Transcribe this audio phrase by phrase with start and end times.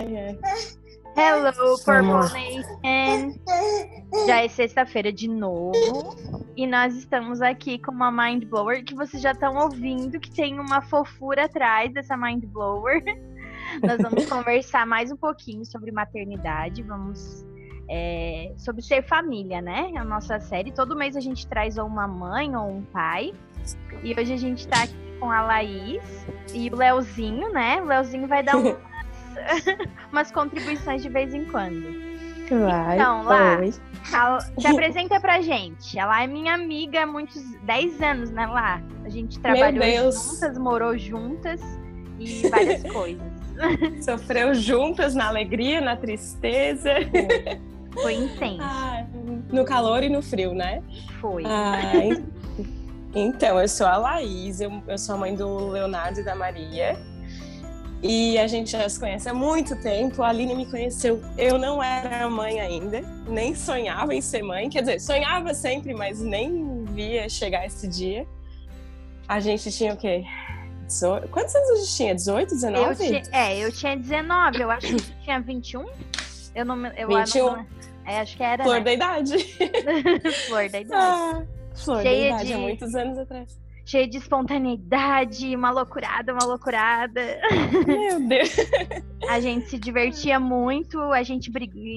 [0.00, 0.38] Ai.
[1.14, 1.52] Hello,
[1.84, 2.32] Purple.
[2.32, 3.34] Nation!
[4.26, 6.16] Já é sexta-feira de novo
[6.56, 10.58] e nós estamos aqui com uma Mind Blower que vocês já estão ouvindo que tem
[10.58, 13.02] uma fofura atrás dessa Mind Blower.
[13.82, 17.44] Nós vamos conversar mais um pouquinho sobre maternidade, vamos
[17.90, 19.92] é, sobre ser família, né?
[19.96, 20.72] A nossa série.
[20.72, 23.34] Todo mês a gente traz ou uma mãe ou um pai.
[24.02, 26.02] E hoje a gente tá aqui com a Laís
[26.54, 27.82] e o Leozinho, né?
[27.82, 28.78] O Leozinho vai dar umas,
[30.12, 32.10] umas contribuições de vez em quando.
[32.50, 32.96] Vai.
[32.96, 33.58] Então, lá.
[33.60, 33.72] Oi.
[34.12, 35.98] A- Se apresenta pra gente.
[35.98, 38.82] Ela é minha amiga há muitos 10 anos, né, lá?
[39.04, 41.60] A gente trabalhou juntas, morou juntas
[42.18, 43.22] e várias coisas.
[44.04, 46.90] Sofreu juntas na alegria, na tristeza.
[47.92, 48.58] Foi intenso.
[48.62, 49.06] Ai,
[49.52, 50.82] no calor e no frio, né?
[51.20, 51.44] Foi.
[51.46, 52.24] Ai.
[53.14, 56.96] Então, eu sou a Laís, eu, eu sou a mãe do Leonardo e da Maria.
[58.02, 60.22] E a gente já se conhece há muito tempo.
[60.22, 61.22] A Aline me conheceu.
[61.36, 64.70] Eu não era mãe ainda, nem sonhava em ser mãe.
[64.70, 68.26] Quer dizer, sonhava sempre, mas nem via chegar esse dia.
[69.28, 70.24] A gente tinha o quê?
[70.86, 72.14] 18 Quantos anos a gente tinha?
[72.14, 73.06] 18, Eu 19?
[73.06, 75.86] tinha, é, eu tinha 19, eu acho que tu tinha 21.
[76.54, 76.90] Eu não me.
[76.96, 77.46] Eu 21.
[77.46, 77.66] Não,
[78.06, 78.64] é, acho que era.
[78.64, 78.80] Flor né?
[78.80, 79.38] da idade.
[80.48, 80.92] Flor da idade.
[80.92, 81.42] Ah,
[81.76, 83.60] flor Cheia da idade, de- há muitos anos atrás.
[83.90, 87.20] Cheia de espontaneidade, uma loucurada, uma loucurada.
[87.84, 88.54] Meu Deus.
[89.28, 91.50] A gente se divertia muito, a gente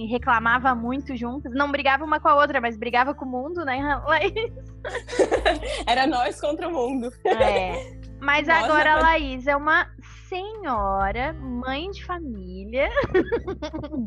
[0.09, 1.53] reclamava muito juntas.
[1.53, 4.02] Não brigava uma com a outra, mas brigava com o mundo, né?
[4.08, 4.33] Laís?
[5.85, 7.13] Era nós contra o mundo.
[7.25, 7.95] É.
[8.19, 9.88] Mas Nossa, agora a Laís é uma
[10.28, 12.89] senhora, mãe de família.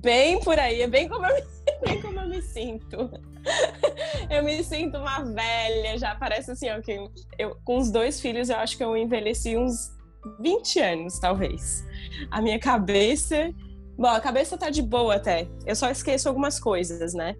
[0.02, 1.42] Bem por aí, é bem como eu me,
[1.84, 3.10] bem como eu me sinto.
[4.28, 6.98] Eu me sinto uma velha, já parece assim, ó, que
[7.38, 9.96] eu, com os dois filhos eu acho que eu envelheci uns
[10.40, 11.84] 20 anos, talvez.
[12.30, 13.54] A minha cabeça.
[13.96, 15.48] Bom, a cabeça tá de boa até.
[15.64, 17.36] Eu só esqueço algumas coisas, né?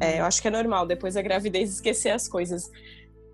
[0.00, 2.70] É, eu acho que é normal, depois da gravidez, esquecer as coisas.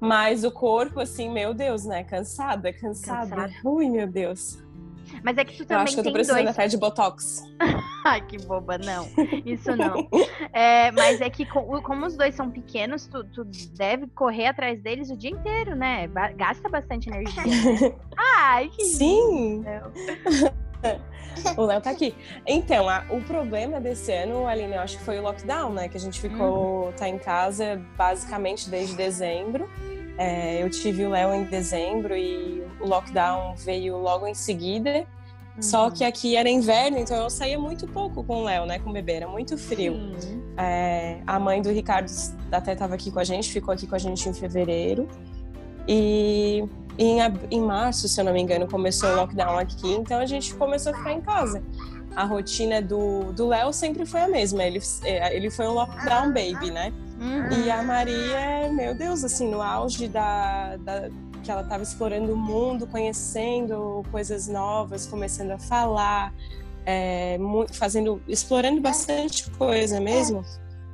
[0.00, 2.02] Mas o corpo, assim, meu Deus, né?
[2.04, 3.36] Cansada, cansada.
[3.36, 3.54] Cansada.
[3.64, 4.58] Ui, meu Deus.
[5.22, 6.50] Mas é que tu Eu também acho que eu tô precisando dois.
[6.58, 7.42] até de botox.
[8.04, 9.08] Ai, que boba, não.
[9.44, 10.08] Isso não.
[10.52, 13.44] É, mas é que co- como os dois são pequenos, tu, tu
[13.76, 16.08] deve correr atrás deles o dia inteiro, né?
[16.36, 17.42] Gasta bastante energia.
[17.44, 17.94] né?
[18.16, 19.64] Ai, que Sim,
[21.56, 22.14] o Léo tá aqui.
[22.46, 25.88] Então, a- o problema desse ano, Aline, eu acho que foi o lockdown, né?
[25.88, 29.68] Que a gente ficou, tá em casa basicamente desde dezembro.
[30.18, 35.06] É, eu tive o Léo em dezembro e o lockdown veio logo em seguida.
[35.60, 35.90] Só Uhum.
[35.90, 38.78] que aqui era inverno, então eu saía muito pouco com o Léo, né?
[38.78, 39.94] Com o bebê, era muito frio.
[40.18, 40.42] Sim.
[40.56, 42.10] É, a mãe do Ricardo
[42.52, 45.08] até estava aqui com a gente, ficou aqui com a gente em fevereiro.
[45.88, 46.62] E
[46.98, 47.18] em,
[47.50, 50.92] em março, se eu não me engano, começou o lockdown aqui, então a gente começou
[50.92, 51.62] a ficar em casa.
[52.16, 56.28] A rotina do do Léo sempre foi a mesma, ele, é, ele foi um lockdown
[56.32, 56.92] baby, né?
[57.20, 57.64] Uhum.
[57.64, 61.10] E a Maria, meu Deus, assim, no auge da, da-
[61.44, 66.32] que ela estava explorando o mundo, conhecendo coisas novas, começando a falar,
[66.84, 67.38] é,
[67.72, 70.42] fazendo, explorando bastante coisa mesmo,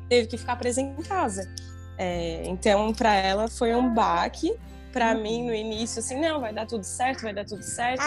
[0.08, 1.48] teve que ficar presa em casa.
[1.96, 4.54] É, então, para ela foi um baque.
[4.92, 8.02] Para mim, no início, assim, não, vai dar tudo certo, vai dar tudo certo.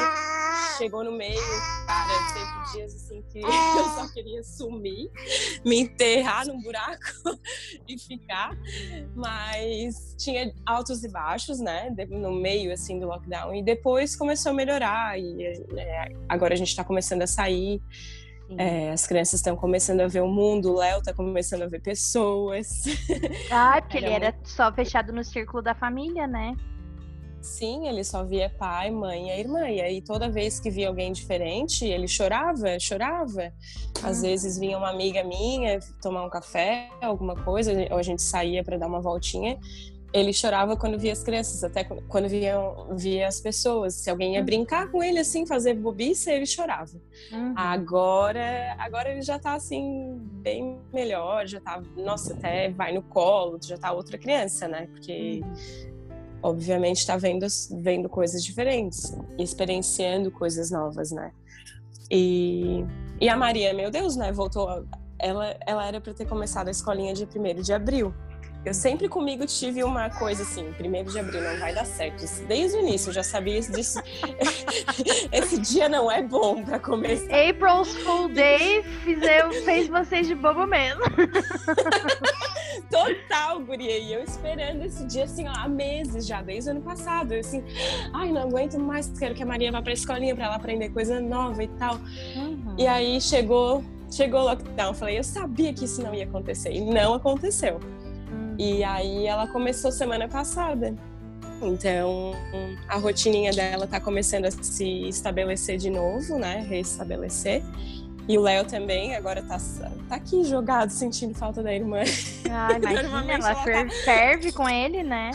[0.77, 1.39] Chegou no meio,
[1.87, 5.09] cara, teve dias assim que eu só queria sumir,
[5.63, 6.99] me enterrar num buraco
[7.87, 8.51] e ficar.
[9.15, 11.93] Mas tinha altos e baixos, né?
[12.09, 13.53] No meio, assim, do lockdown.
[13.55, 15.19] E depois começou a melhorar.
[15.19, 15.43] E
[15.77, 17.81] é, agora a gente está começando a sair.
[18.57, 20.71] É, as crianças estão começando a ver o mundo.
[20.71, 22.83] O Léo está começando a ver pessoas.
[23.51, 26.55] Ah, porque ele Era era só fechado no círculo da família, né?
[27.45, 29.69] Sim, ele só via pai, mãe e a irmã.
[29.69, 33.53] E aí, toda vez que via alguém diferente, ele chorava, chorava.
[34.03, 34.21] Às Hum.
[34.23, 38.77] vezes vinha uma amiga minha tomar um café, alguma coisa, ou a gente saía para
[38.77, 39.57] dar uma voltinha.
[40.13, 42.55] Ele chorava quando via as crianças, até qu- quando via,
[42.91, 43.95] via as pessoas.
[43.95, 44.45] Se alguém ia Hum.
[44.45, 46.93] brincar com ele, assim, fazer bobiça, ele chorava.
[47.31, 47.53] Uhum.
[47.57, 53.59] Agora, agora ele já tá assim bem melhor, já tá, nossa, até vai no colo,
[53.61, 54.87] já tá outra criança, né?
[54.87, 55.41] Porque
[56.49, 57.45] obviamente tá vendo
[57.81, 61.31] vendo coisas diferentes, e experienciando coisas novas, né?
[62.11, 62.85] E
[63.19, 64.83] e a Maria, meu Deus, né, voltou, a-
[65.17, 68.13] ela ela era para ter começado a escolinha dia 1 de abril.
[68.65, 72.25] eu sempre comigo tive uma coisa assim, primeiro de abril não vai dar certo.
[72.47, 73.99] Desde o início eu já sabia disso.
[75.31, 77.25] Esse dia não é bom para começar.
[77.49, 81.01] April's Full Day fez, fez vocês de bobo mesmo.
[83.75, 83.97] Guria.
[83.97, 87.33] E eu esperando esse dia assim, ó, há meses já, desde o ano passado.
[87.33, 87.61] Eu assim,
[88.13, 91.19] ai, não aguento mais, quero que a Maria vá pra escolinha para ela aprender coisa
[91.19, 91.95] nova e tal.
[92.35, 92.75] Uhum.
[92.77, 94.87] E aí chegou, chegou o lockdown.
[94.87, 96.71] Eu falei, eu sabia que isso não ia acontecer.
[96.71, 97.79] E não aconteceu.
[98.57, 100.95] E aí ela começou semana passada.
[101.61, 102.33] Então,
[102.87, 106.65] a rotininha dela tá começando a se estabelecer de novo, né?
[106.67, 107.63] Restabelecer.
[108.27, 109.57] E o Léo também agora tá,
[110.09, 111.99] tá aqui jogado, sentindo falta da irmã.
[112.49, 113.89] Ah, imagina, ela, ela tá...
[114.03, 115.31] ferve com ele, né?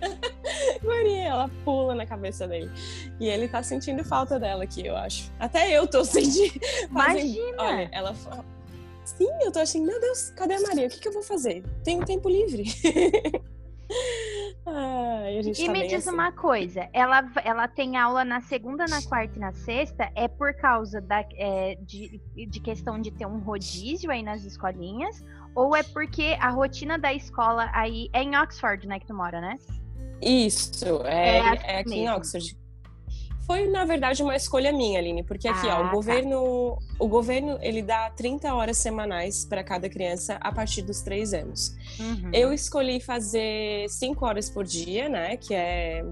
[0.82, 2.70] Guria, ela pula na cabeça dele.
[3.18, 5.30] E ele tá sentindo falta dela aqui, eu acho.
[5.38, 6.58] Até eu tô sentindo.
[6.88, 7.62] Imagina!
[7.62, 8.14] Olha, ela
[9.04, 10.86] Sim, eu tô assim, meu Deus, cadê a Maria?
[10.86, 11.64] O que, que eu vou fazer?
[11.82, 12.64] Tenho tempo livre.
[14.66, 16.14] Ai, e tá me diz assim.
[16.14, 20.54] uma coisa, ela, ela tem aula na segunda, na quarta e na sexta, é por
[20.54, 25.24] causa da, é, de, de questão de ter um rodízio aí nas escolinhas,
[25.54, 29.40] ou é porque a rotina da escola aí é em Oxford, né, que tu mora,
[29.40, 29.56] né?
[30.20, 32.04] Isso, é, é, é aqui mesmo.
[32.04, 32.56] em Oxford
[33.50, 35.90] foi, na verdade, uma escolha minha, Aline, porque aqui, ah, ó, o tá.
[35.90, 41.34] governo, o governo, ele dá 30 horas semanais para cada criança a partir dos 3
[41.34, 41.74] anos.
[41.98, 42.30] Uhum.
[42.32, 46.04] Eu escolhi fazer 5 horas por dia, né, que é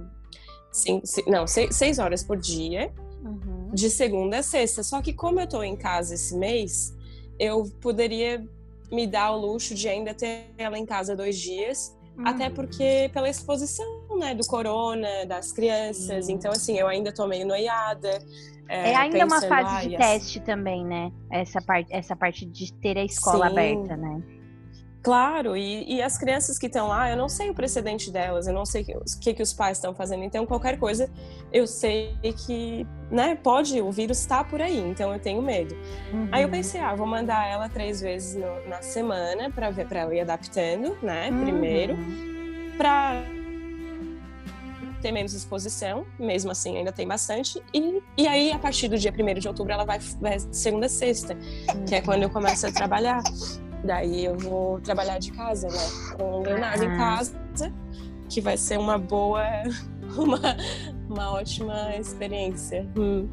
[0.72, 2.92] cinco, não, 6 horas por dia,
[3.22, 3.70] uhum.
[3.72, 4.82] de segunda a sexta.
[4.82, 6.92] Só que como eu tô em casa esse mês,
[7.38, 8.44] eu poderia
[8.90, 12.26] me dar o luxo de ainda ter ela em casa dois dias Uhum.
[12.26, 13.86] Até porque pela exposição,
[14.18, 16.26] né, do corona, das crianças.
[16.26, 16.34] Uhum.
[16.34, 18.18] Então, assim, eu ainda tô meio noiada.
[18.68, 21.10] É, é ainda uma fase de teste também, né?
[21.30, 23.52] Essa parte, essa parte de ter a escola Sim.
[23.52, 24.22] aberta, né?
[25.02, 28.52] Claro, e, e, as crianças que estão lá, eu não sei o precedente delas, eu
[28.52, 30.24] não sei o que, que, que os pais estão fazendo.
[30.24, 31.08] Então, qualquer coisa,
[31.52, 32.14] eu sei
[32.46, 35.74] que, né, pode, o vírus está por aí, então eu tenho medo.
[36.12, 36.28] Uhum.
[36.32, 40.00] Aí eu pensei, ah, vou mandar ela três vezes no, na semana para ver, para
[40.00, 41.42] ela ir adaptando, né, uhum.
[41.42, 41.96] primeiro,
[42.76, 43.22] para
[44.98, 47.62] ter menos exposição, mesmo assim ainda tem bastante.
[47.72, 50.88] E, e aí, a partir do dia 1 de outubro, ela vai, vai segunda a
[50.88, 51.36] sexta,
[51.86, 53.22] que é quando eu começo a trabalhar.
[53.84, 56.16] Daí eu vou trabalhar de casa, né?
[56.16, 57.36] Com o Leonardo em casa,
[58.28, 59.44] que vai ser uma boa,
[60.16, 60.56] uma,
[61.08, 62.86] uma ótima experiência.
[62.96, 63.28] Hum.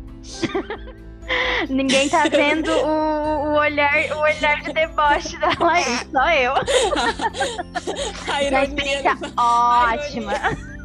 [1.69, 6.53] Ninguém tá vendo o, o, olhar, o olhar de deboche da Laís, só eu.
[8.31, 9.18] A ironia.
[9.33, 10.33] Uma ótima.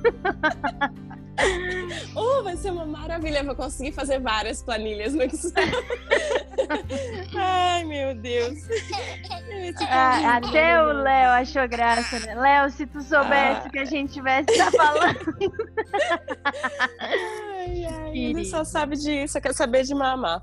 [2.15, 5.53] Oh, vai ser uma maravilha, vou conseguir fazer várias planilhas no Excel.
[7.35, 8.59] Ai, meu Deus.
[9.89, 12.35] Ah, até o Léo achou graça, né?
[12.35, 13.71] Léo, se tu soubesse ah.
[13.71, 15.35] que a gente tivesse tá falando.
[16.99, 20.43] Ai, ai, ele só sabe disso, só quer saber de mamar.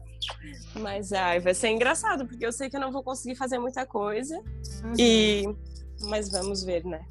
[0.75, 3.85] Mas ai, vai ser engraçado, porque eu sei que eu não vou conseguir fazer muita
[3.85, 4.35] coisa.
[4.83, 4.93] Uhum.
[4.97, 5.43] E
[6.01, 7.01] mas vamos ver, né?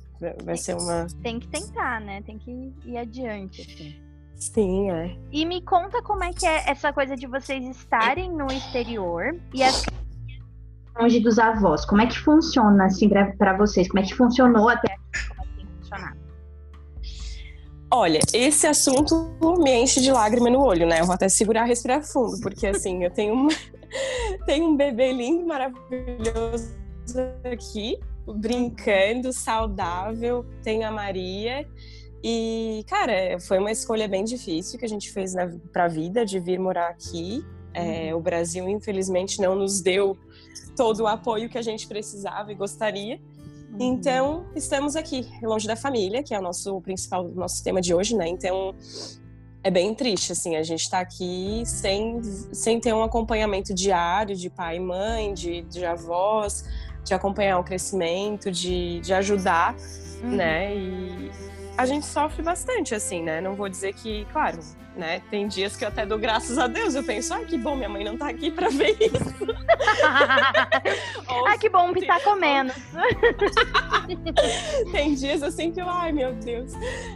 [0.44, 1.06] Vai ser uma.
[1.22, 2.22] Tem que tentar, né?
[2.22, 4.06] Tem que ir adiante, assim.
[4.36, 5.16] Sim, é.
[5.32, 9.62] E me conta como é que é essa coisa de vocês estarem no exterior e
[9.62, 9.84] as
[10.98, 11.84] longe dos avós.
[11.84, 13.88] Como é que funciona assim para vocês?
[13.88, 15.28] Como é que funcionou até aqui?
[15.28, 16.18] Como é que tem funcionado?
[17.90, 21.00] Olha, esse assunto me enche de lágrima no olho, né?
[21.00, 23.48] Eu vou até segurar, respirar fundo, porque assim, eu tenho, uma...
[24.44, 26.74] tenho um bebê lindo, maravilhoso
[27.44, 27.98] aqui,
[28.34, 30.44] brincando, saudável.
[30.62, 31.66] Tenho a Maria.
[32.22, 35.34] E, cara, foi uma escolha bem difícil que a gente fez
[35.72, 37.44] para a vida de vir morar aqui.
[37.72, 38.18] É, uhum.
[38.18, 40.16] o Brasil, infelizmente, não nos deu
[40.74, 43.20] todo o apoio que a gente precisava e gostaria.
[43.72, 43.76] Uhum.
[43.78, 48.16] Então, estamos aqui, longe da família, que é o nosso principal, nosso tema de hoje,
[48.16, 48.26] né?
[48.26, 48.74] Então,
[49.66, 52.22] é bem triste, assim, a gente está aqui sem,
[52.52, 56.64] sem ter um acompanhamento diário de pai e mãe, de, de avós,
[57.06, 59.76] de acompanhar o crescimento, de, de ajudar,
[60.22, 60.30] uhum.
[60.36, 60.74] né?
[60.74, 61.30] E
[61.78, 63.40] a gente sofre bastante, assim, né?
[63.40, 64.58] Não vou dizer que, claro,
[64.96, 65.22] né?
[65.30, 66.96] Tem dias que eu até dou graças a Deus.
[66.96, 69.46] Eu penso, ah, que bom, minha mãe não tá aqui pra ver isso.
[71.46, 72.74] ah, que bom, pitaco menos.
[74.90, 76.72] Tem dias assim que eu, ai, meu Deus.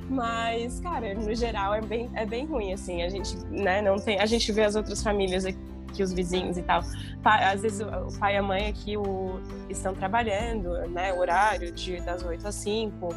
[0.09, 3.02] Mas, cara, no geral é bem, é bem ruim, assim.
[3.02, 4.20] A gente, né, não tem.
[4.20, 5.59] A gente vê as outras famílias aqui
[5.90, 6.82] que os vizinhos e tal.
[7.25, 11.12] Às vezes o pai e a mãe aqui o, estão trabalhando, né?
[11.12, 13.09] Horário de, das 8 às 5.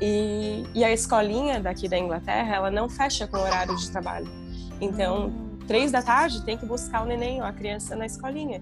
[0.00, 4.28] E, e a escolinha daqui da Inglaterra, ela não fecha com o horário de trabalho.
[4.80, 5.58] Então, hum.
[5.66, 8.60] três da tarde tem que buscar o neném ou a criança na escolinha.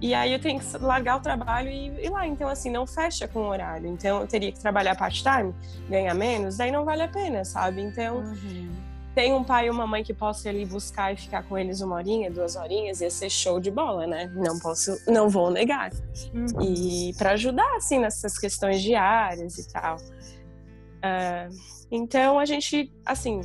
[0.00, 2.26] E aí eu tenho que largar o trabalho e ir lá.
[2.26, 3.86] Então, assim, não fecha com o horário.
[3.86, 5.54] Então, eu teria que trabalhar part-time,
[5.88, 7.80] ganhar menos, daí não vale a pena, sabe?
[7.80, 8.68] Então, uhum.
[9.14, 11.80] Tem um pai e uma mãe que posso ir ali buscar e ficar com eles
[11.80, 14.26] uma horinha, duas horinhas, ia ser show de bola, né?
[14.34, 15.92] Não posso, não vou negar.
[16.34, 16.62] Uhum.
[16.62, 19.96] E para ajudar, assim, nessas questões diárias e tal.
[19.96, 23.40] Uh, então, a gente, assim,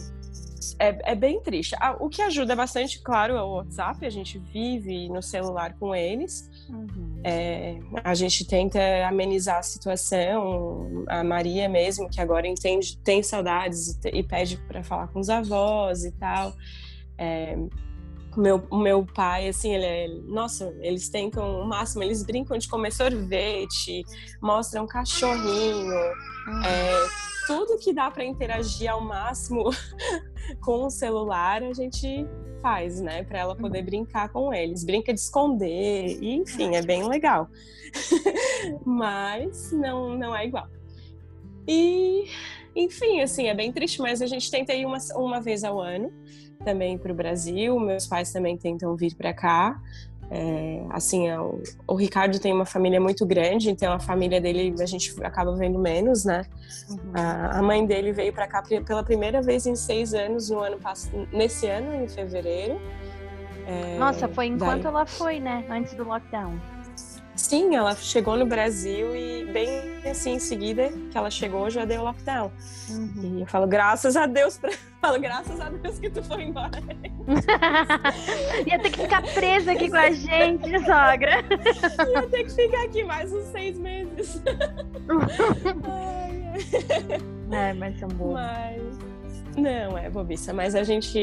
[0.79, 1.75] é, é bem triste.
[1.79, 4.05] Ah, o que ajuda bastante, claro, é o WhatsApp.
[4.05, 6.49] A gente vive no celular com eles.
[6.69, 7.21] Uhum.
[7.23, 11.05] É, a gente tenta amenizar a situação.
[11.07, 15.29] A Maria mesmo, que agora entende, tem saudades e, e pede para falar com os
[15.29, 16.53] avós e tal.
[17.17, 17.57] É,
[18.37, 22.91] meu, meu pai, assim, ele é, nossa, eles tentam o máximo, eles brincam de comer
[22.91, 24.03] sorvete,
[24.41, 25.93] mostram cachorrinho,
[26.47, 26.63] uhum.
[26.63, 26.93] é,
[27.47, 29.63] tudo que dá para interagir ao máximo
[30.61, 32.25] com o celular, a gente
[32.61, 34.83] faz, né, para ela poder brincar com eles.
[34.83, 37.49] Brinca de esconder, e, enfim, é bem legal.
[38.85, 40.67] mas não não é igual.
[41.67, 42.25] E,
[42.75, 46.11] enfim, assim, é bem triste, mas a gente tenta ir uma, uma vez ao ano
[46.63, 47.79] também para o Brasil.
[47.79, 49.81] Meus pais também tentam vir para cá.
[50.31, 54.75] É, assim, é, o, o, Ricardo tem uma família muito grande, então a família dele
[54.79, 56.45] a gente acaba vendo menos, né?
[56.87, 56.97] Uhum.
[57.15, 60.77] A, a, mãe dele veio para cá pela primeira vez em seis anos, no ano
[61.33, 62.79] nesse ano, em fevereiro.
[63.65, 64.91] É, Nossa, foi enquanto daí...
[64.91, 65.65] ela foi, né?
[65.67, 66.59] Antes do lockdown.
[67.49, 69.67] Sim, ela chegou no Brasil e bem
[70.07, 72.51] assim em seguida que ela chegou já deu lockdown.
[72.91, 73.37] Uhum.
[73.37, 74.69] E eu falo graças a Deus, pra...
[75.01, 76.79] falo graças a Deus que tu foi embora.
[78.67, 81.43] Ia ter que ficar presa aqui com a gente, sogra.
[82.13, 84.43] Ia ter que ficar aqui mais uns seis meses.
[85.89, 86.53] Ai,
[87.51, 88.33] é, mas são boas.
[88.35, 89.08] Mas...
[89.59, 91.19] Não, é bobiça, mas a gente,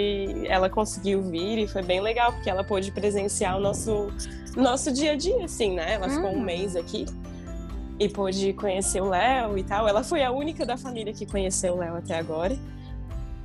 [0.46, 4.08] ela conseguiu vir e foi bem legal, porque ela pôde presenciar o nosso,
[4.56, 5.94] nosso dia a dia, assim, né?
[5.94, 6.42] Ela ficou um hum.
[6.42, 7.06] mês aqui
[7.98, 9.88] e pôde conhecer o Léo e tal.
[9.88, 12.56] Ela foi a única da família que conheceu o Léo até agora.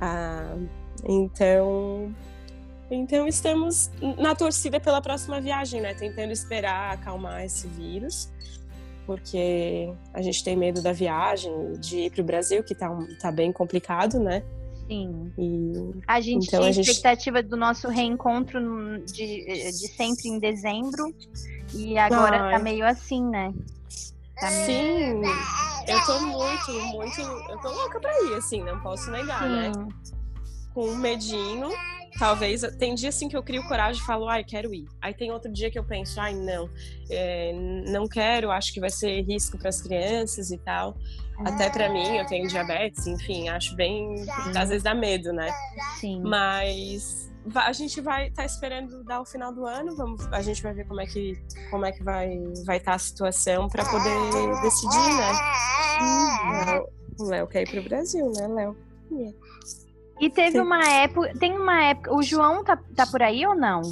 [0.00, 0.56] Ah,
[1.04, 2.14] então,
[2.90, 5.94] então estamos na torcida pela próxima viagem, né?
[5.94, 8.30] Tentando esperar acalmar esse vírus,
[9.06, 13.32] porque a gente tem medo da viagem, de ir para o Brasil, que tá, tá
[13.32, 14.42] bem complicado, né?
[14.88, 15.32] Sim.
[15.38, 16.90] E, a gente então, tinha a gente...
[16.90, 18.60] expectativa do nosso reencontro
[19.06, 21.14] de, de sempre em dezembro.
[21.74, 22.52] E agora Ai.
[22.52, 23.52] tá meio assim, né?
[24.38, 25.34] Tá Sim, meio...
[25.86, 27.20] eu tô muito, muito.
[27.20, 29.72] Eu tô louca pra ir, assim, não posso negar, né?
[29.72, 29.80] Sim.
[29.80, 29.88] né?
[30.74, 31.70] Com um medinho,
[32.18, 32.62] talvez.
[32.78, 34.86] Tem dia assim que eu crio coragem e falo, ai, quero ir.
[35.00, 36.68] Aí tem outro dia que eu penso, ai, não,
[37.10, 37.52] é,
[37.88, 40.96] não quero, acho que vai ser risco para as crianças e tal.
[41.40, 44.24] Até para mim, eu tenho diabetes, enfim, acho bem.
[44.56, 45.52] Às vezes dá medo, né?
[45.98, 46.22] Sim.
[46.22, 50.62] Mas a gente vai estar tá esperando dar o final do ano, vamos, a gente
[50.62, 51.36] vai ver como é que,
[51.70, 55.32] como é que vai vai estar tá a situação para poder decidir, né?
[56.00, 58.76] Hum, o Léo quer ir pro Brasil, né, Léo?
[59.10, 59.36] Yeah.
[60.20, 60.60] E teve Sim.
[60.60, 63.82] uma época, tem uma época, o João tá, tá por aí ou não?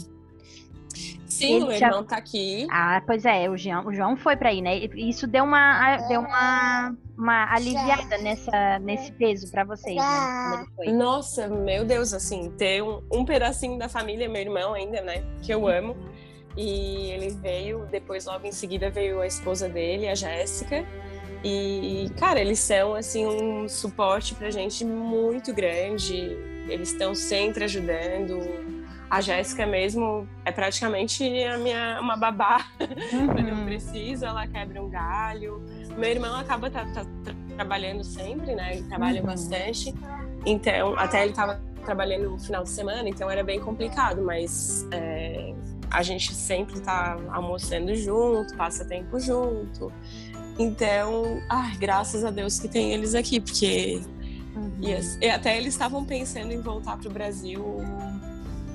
[1.31, 1.87] Sim, ele o já...
[1.87, 2.67] irmão tá aqui.
[2.71, 4.77] Ah, pois é, o João, o João foi para aí, né?
[4.97, 10.93] Isso deu uma, deu uma, uma aliviada nessa, nesse peso para vocês, né?
[10.93, 15.25] Nossa, meu Deus, assim, ter um, um pedacinho da família, meu irmão ainda, né?
[15.41, 15.97] Que eu amo.
[16.57, 20.85] E ele veio, depois logo em seguida veio a esposa dele, a Jéssica.
[21.45, 26.37] E, cara, eles são, assim, um suporte pra gente muito grande.
[26.69, 28.41] Eles estão sempre ajudando
[29.11, 32.67] a Jéssica mesmo é praticamente a minha uma babá.
[33.13, 33.27] Uhum.
[33.27, 35.61] Quando eu preciso, ela quebra um galho.
[35.97, 37.05] Meu irmão acaba tá, tá,
[37.57, 38.77] trabalhando sempre, né?
[38.77, 39.27] Ele trabalha uhum.
[39.27, 39.93] bastante.
[40.47, 45.53] Então, até ele estava trabalhando no final de semana, então era bem complicado, mas é,
[45.91, 49.93] a gente sempre está almoçando junto, passa tempo junto.
[50.59, 54.03] Então, ai, graças a Deus que tem eles aqui, porque
[54.55, 54.73] uhum.
[55.21, 57.79] e, até eles estavam pensando em voltar para o Brasil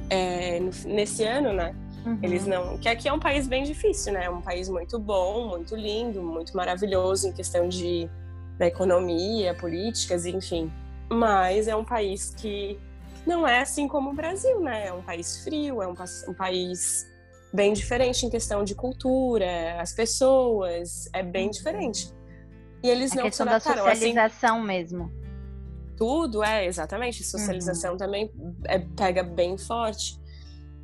[0.10, 1.76] é, nesse ano, né?
[2.06, 2.20] Uhum.
[2.22, 2.78] Eles não.
[2.78, 4.26] Que aqui é um país bem difícil, né?
[4.26, 8.10] É um país muito bom, muito lindo, muito maravilhoso em questão de
[8.58, 10.72] da economia, políticas, enfim.
[11.10, 12.80] Mas é um país que
[13.26, 14.88] não é assim como o Brasil, né?
[14.88, 15.96] É um país frio, é um,
[16.28, 17.06] um país
[17.52, 21.52] bem diferente em questão de cultura, as pessoas, é bem uhum.
[21.52, 22.14] diferente.
[22.84, 25.12] E eles a não questão da assim socialização assim, mesmo.
[25.96, 27.24] Tudo, é, exatamente.
[27.24, 27.98] Socialização uhum.
[27.98, 28.32] também
[28.66, 30.20] é, pega bem forte.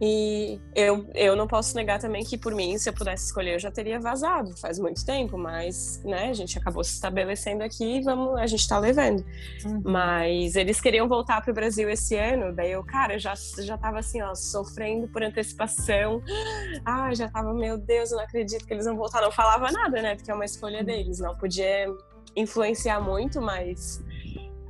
[0.03, 3.59] E eu, eu não posso negar também que, por mim, se eu pudesse escolher, eu
[3.59, 8.01] já teria vazado faz muito tempo, mas né, a gente acabou se estabelecendo aqui e
[8.01, 9.23] vamos, a gente tá levando.
[9.63, 9.83] Uhum.
[9.85, 14.19] Mas eles queriam voltar pro Brasil esse ano, daí eu, cara, já, já tava assim,
[14.23, 16.19] ó, sofrendo por antecipação.
[16.83, 19.21] Ah, já tava, meu Deus, eu não acredito que eles vão voltar.
[19.21, 20.15] Não falava nada, né?
[20.15, 20.85] Porque é uma escolha uhum.
[20.85, 21.85] deles, não podia
[22.35, 24.03] influenciar muito, mas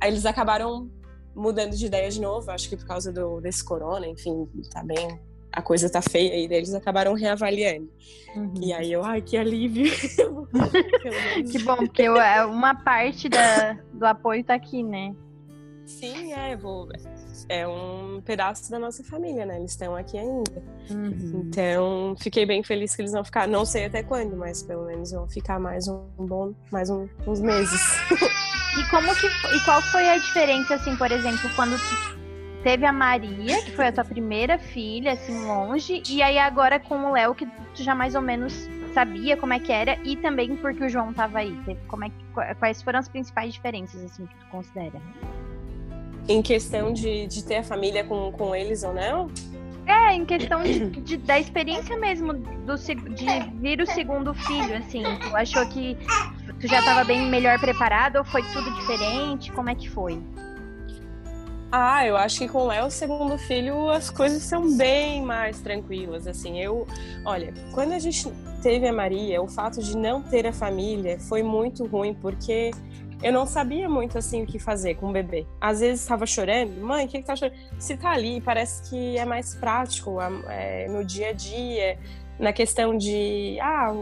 [0.02, 0.90] aí eles acabaram
[1.34, 5.20] mudando de ideia de novo, acho que por causa do, desse corona, enfim, tá bem.
[5.52, 7.88] A coisa tá feia e eles acabaram reavaliando.
[8.34, 8.54] Uhum.
[8.60, 9.84] E aí eu, ai, que alívio.
[11.50, 15.14] que bom, porque eu, é, uma parte da, do apoio tá aqui, né?
[15.84, 16.88] Sim, é, vou,
[17.48, 19.58] é um pedaço da nossa família, né?
[19.58, 20.62] Eles estão aqui ainda.
[20.90, 21.44] Uhum.
[21.46, 25.12] Então, fiquei bem feliz que eles vão ficar, não sei até quando, mas pelo menos
[25.12, 27.80] vão ficar mais um bom, mais um, uns meses.
[28.78, 31.76] E como que e qual foi a diferença assim, por exemplo, quando
[32.62, 36.96] teve a Maria, que foi a tua primeira filha, assim, longe, e aí agora com
[37.04, 40.56] o Léo, que tu já mais ou menos sabia como é que era, e também
[40.56, 41.58] porque o João tava aí.
[41.88, 45.00] Como é que, quais foram as principais diferenças, assim, que tu considera?
[46.28, 49.28] Em questão de, de ter a família com, com eles ou não?
[49.86, 53.26] É, em questão de, de, da experiência mesmo do, de
[53.60, 55.02] vir o segundo filho, assim.
[55.02, 55.98] Tu achou que
[56.62, 59.50] tu já estava bem melhor preparado ou foi tudo diferente?
[59.50, 60.22] Como é que foi?
[61.72, 66.26] Ah, eu acho que com o Léo, segundo filho, as coisas são bem mais tranquilas.
[66.28, 66.86] Assim, eu,
[67.24, 68.30] olha, quando a gente
[68.62, 72.70] teve a Maria, o fato de não ter a família foi muito ruim, porque
[73.22, 75.44] eu não sabia muito assim o que fazer com o bebê.
[75.60, 77.56] Às vezes estava chorando, mãe, o que, que tá chorando?
[77.76, 81.98] Se tá ali, parece que é mais prático é, no dia a dia,
[82.38, 83.92] na questão de, ah,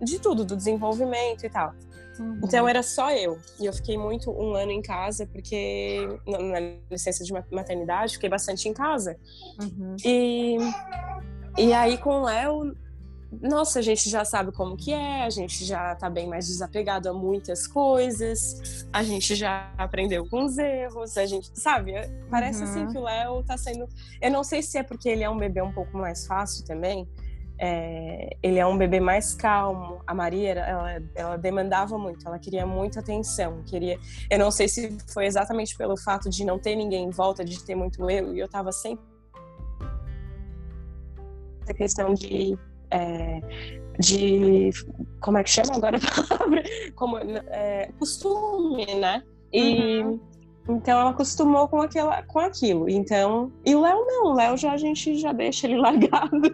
[0.00, 1.74] de tudo, do desenvolvimento e tal.
[2.18, 2.40] Uhum.
[2.44, 3.38] Então era só eu.
[3.58, 8.68] E eu fiquei muito um ano em casa, porque na licença de maternidade, fiquei bastante
[8.68, 9.16] em casa.
[9.60, 9.96] Uhum.
[10.04, 10.56] E,
[11.58, 12.74] e aí com o Léo
[13.40, 17.08] nossa, a gente já sabe como que é, a gente já tá bem mais desapegado
[17.08, 21.92] a muitas coisas, a gente já aprendeu com os erros, a gente, sabe?
[22.28, 22.84] Parece assim uhum.
[22.86, 23.88] assim que o Léo tá sendo.
[24.20, 27.08] Eu não sei se é porque ele é um bebê um pouco mais fácil também.
[27.62, 28.36] É...
[28.42, 30.00] ele é um bebê mais calmo.
[30.06, 33.98] A Maria, ela, ela demandava muito, ela queria muita atenção, queria.
[34.30, 37.62] Eu não sei se foi exatamente pelo fato de não ter ninguém em volta, de
[37.62, 39.04] ter muito eu, e eu tava sempre
[41.62, 42.58] essa questão de
[42.90, 43.40] é,
[43.98, 44.70] de
[45.20, 46.62] como é que chama agora a palavra?
[46.96, 49.22] Como, é, costume, né?
[49.52, 50.20] E uhum.
[50.70, 52.88] Então ela acostumou com, aquela, com aquilo.
[52.88, 56.52] Então, e o Léo não, o Léo já a gente já deixa ele largado.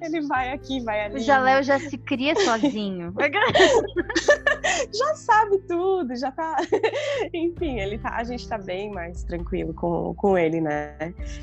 [0.00, 1.20] ele vai aqui, vai ali.
[1.20, 3.14] Já Léo já se cria sozinho.
[4.94, 6.56] já sabe tudo, já tá.
[7.32, 10.94] Enfim, ele tá, a gente tá bem mais tranquilo com, com ele, né?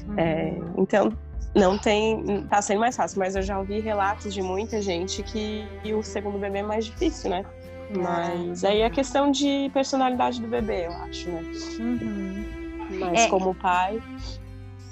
[0.07, 0.19] Uhum.
[0.19, 1.11] É, então
[1.55, 2.45] não tem.
[2.49, 6.37] tá sendo mais fácil, mas eu já ouvi relatos de muita gente que o segundo
[6.37, 7.45] bebê é mais difícil, né?
[7.95, 11.41] Mas aí é questão de personalidade do bebê, eu acho, né?
[11.79, 12.45] Uhum.
[12.99, 14.01] Mas é, como pai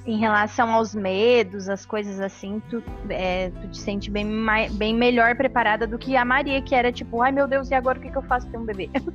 [0.06, 4.94] em relação aos medos, as coisas assim, tu, é, tu te sente bem, mais, bem
[4.94, 8.02] melhor preparada do que a Maria, que era tipo, ai meu Deus, e agora o
[8.02, 8.90] que, que eu faço ter um bebê?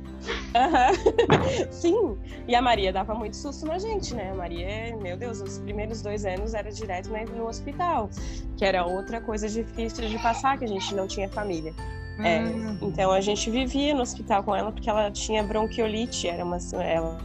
[0.51, 1.71] Uhum.
[1.71, 4.31] Sim, e a Maria dava muito susto na gente, né?
[4.31, 8.09] A Maria, meu Deus, os primeiros dois anos era direto no hospital,
[8.57, 11.73] que era outra coisa difícil de passar, que a gente não tinha família.
[12.23, 12.77] É, hum.
[12.81, 17.17] então a gente vivia no hospital com ela porque ela tinha bronquiolite, era uma, ela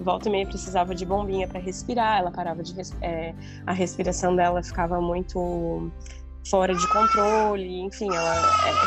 [0.00, 3.34] volta e meia precisava de bombinha para respirar, ela parava de é,
[3.66, 5.90] a respiração dela ficava muito
[6.48, 8.34] fora de controle, enfim, ela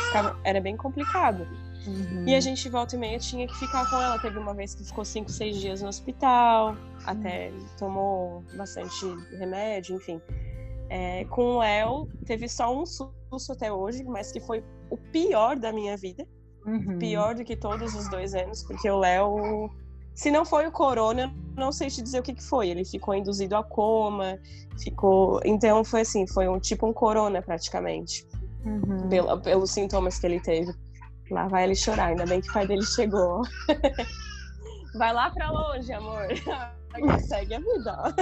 [0.07, 1.47] ficava, era bem complicado.
[1.87, 2.25] Uhum.
[2.27, 4.17] E a gente volta e meia tinha que ficar com ela.
[4.19, 6.77] Teve uma vez que ficou cinco, seis dias no hospital, uhum.
[7.05, 9.05] até tomou bastante
[9.37, 10.19] remédio, enfim.
[10.89, 15.57] É, com o El, teve só um susto até hoje, mas que foi o pior
[15.57, 16.25] da minha vida.
[16.65, 16.97] Uhum.
[16.97, 19.69] Pior do que todos os dois anos, porque o Léo,
[20.15, 22.69] se não foi o corona, não sei te dizer o que, que foi.
[22.69, 24.39] Ele ficou induzido a coma,
[24.81, 25.39] ficou.
[25.45, 28.25] Então foi assim, foi um tipo um corona praticamente.
[28.65, 29.07] Uhum.
[29.09, 30.73] Pelo, pelos sintomas que ele teve.
[31.29, 33.41] Lá vai ele chorar, ainda bem que o pai dele chegou.
[34.97, 36.27] vai lá pra longe, amor.
[37.19, 38.15] segue a vida.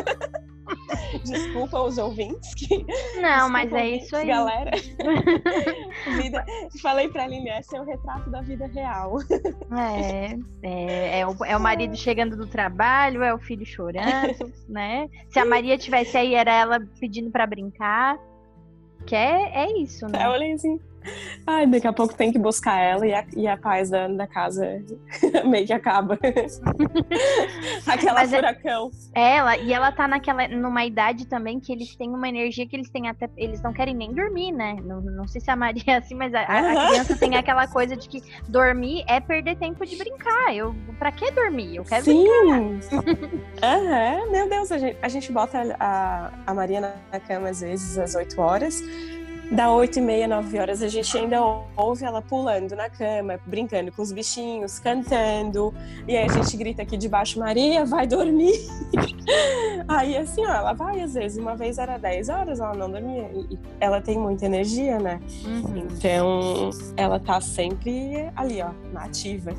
[1.24, 2.86] Desculpa os ouvintes que.
[3.22, 4.28] Não, mas é isso aí.
[4.28, 4.72] Galera.
[6.22, 6.46] vida...
[6.82, 9.18] Falei pra Aline, esse é o retrato da vida real.
[9.72, 15.10] É, é, é, o, é o marido chegando do trabalho, é o filho chorando, né?
[15.30, 18.18] Se a Maria tivesse aí, era ela pedindo pra brincar.
[19.06, 20.24] Que é, é isso, né?
[20.24, 20.80] É, olha assim.
[21.46, 24.28] Ai, daqui a pouco tem que buscar ela e a, e a paz da, da
[24.28, 24.84] casa
[25.46, 26.18] meio que acaba.
[27.88, 28.92] Aquela Mas é furacão.
[29.14, 32.76] É, ela, e ela tá naquela, numa idade também que eles têm uma energia que
[32.76, 33.30] eles têm até.
[33.36, 34.78] Eles não querem nem dormir, né?
[34.84, 37.96] Não, não sei se a Maria é assim, mas a, a criança tem aquela coisa
[37.96, 40.56] de que dormir é perder tempo de brincar.
[40.56, 41.76] Eu, pra que dormir?
[41.76, 42.24] Eu quero Sim.
[42.24, 43.04] brincar.
[43.64, 44.32] Uhum.
[44.32, 48.14] Meu Deus, a gente, a gente bota a, a Maria na cama às vezes às
[48.14, 48.84] 8 horas
[49.54, 51.40] da 8 e meia, 9 horas, a gente ainda
[51.76, 55.74] ouve ela pulando na cama, brincando com os bichinhos, cantando.
[56.08, 58.54] E aí a gente grita aqui debaixo, Maria, vai dormir.
[59.88, 61.38] aí assim, ó, ela vai às vezes.
[61.38, 63.30] Uma vez era 10 horas, ela não dormia.
[63.34, 65.20] E ela tem muita energia, né?
[65.46, 65.78] Uhum.
[65.78, 69.52] Então, ela tá sempre ali, ó, na ativa.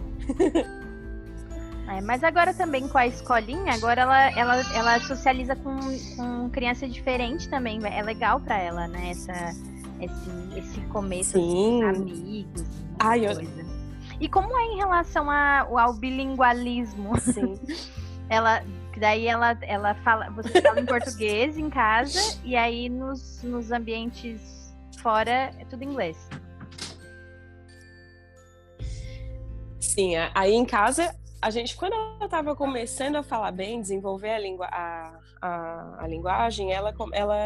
[1.87, 5.76] É, mas agora também com a escolinha, agora ela, ela, ela socializa com,
[6.16, 7.78] com criança diferente também.
[7.85, 9.11] É legal para ela, né?
[9.11, 9.54] Essa,
[10.00, 11.78] esse, esse começo Sim.
[11.78, 12.64] de amigos.
[12.98, 13.33] Ai, eu...
[14.20, 17.18] E como é em relação a, ao bilingualismo?
[17.20, 17.59] Sim.
[18.28, 18.62] ela,
[18.98, 24.74] daí ela, ela fala, você fala em português em casa e aí nos, nos ambientes
[25.00, 26.28] fora é tudo inglês.
[29.80, 34.38] Sim, aí em casa a gente, quando ela estava começando a falar bem, desenvolver a,
[34.38, 37.37] língua, a, a, a linguagem, ela, ela,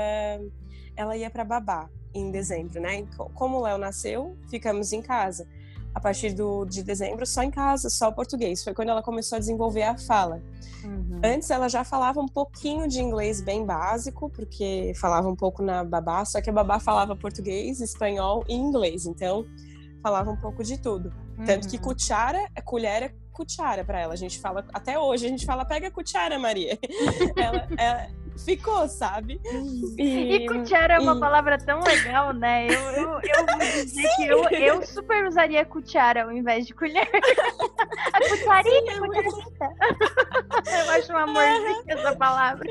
[0.97, 3.07] ela ia para babá em dezembro, né?
[3.35, 5.47] Como o Léo nasceu, ficamos em casa.
[5.95, 8.63] A partir do, de dezembro, só em casa, só português.
[8.63, 10.41] Foi quando ela começou a desenvolver a fala.
[10.85, 11.21] Uhum.
[11.25, 15.83] Antes, ela já falava um pouquinho de inglês bem básico, porque falava um pouco na
[15.83, 19.07] babá, só que a babá falava português, espanhol e inglês.
[19.07, 19.45] Então,
[20.03, 21.13] falava um pouco de tudo.
[21.39, 21.45] Uhum.
[21.45, 21.83] Tanto que uhum.
[21.83, 24.15] cuchara, colher é cuchara para ela.
[24.15, 26.77] A gente fala, até hoje, a gente fala, pega a cuchara, Maria.
[27.37, 29.41] ela, ela, ficou, sabe?
[29.99, 31.21] E, e cuchara é uma e...
[31.21, 32.67] palavra tão legal, né?
[32.67, 34.17] Eu, eu, eu vou dizer Sim.
[34.17, 37.09] que eu, eu super usaria cuchara ao invés de colher.
[38.13, 39.75] a cucharita, Sim, cucharita.
[40.67, 40.88] eu acho
[41.19, 42.69] um amorzinho essa palavra.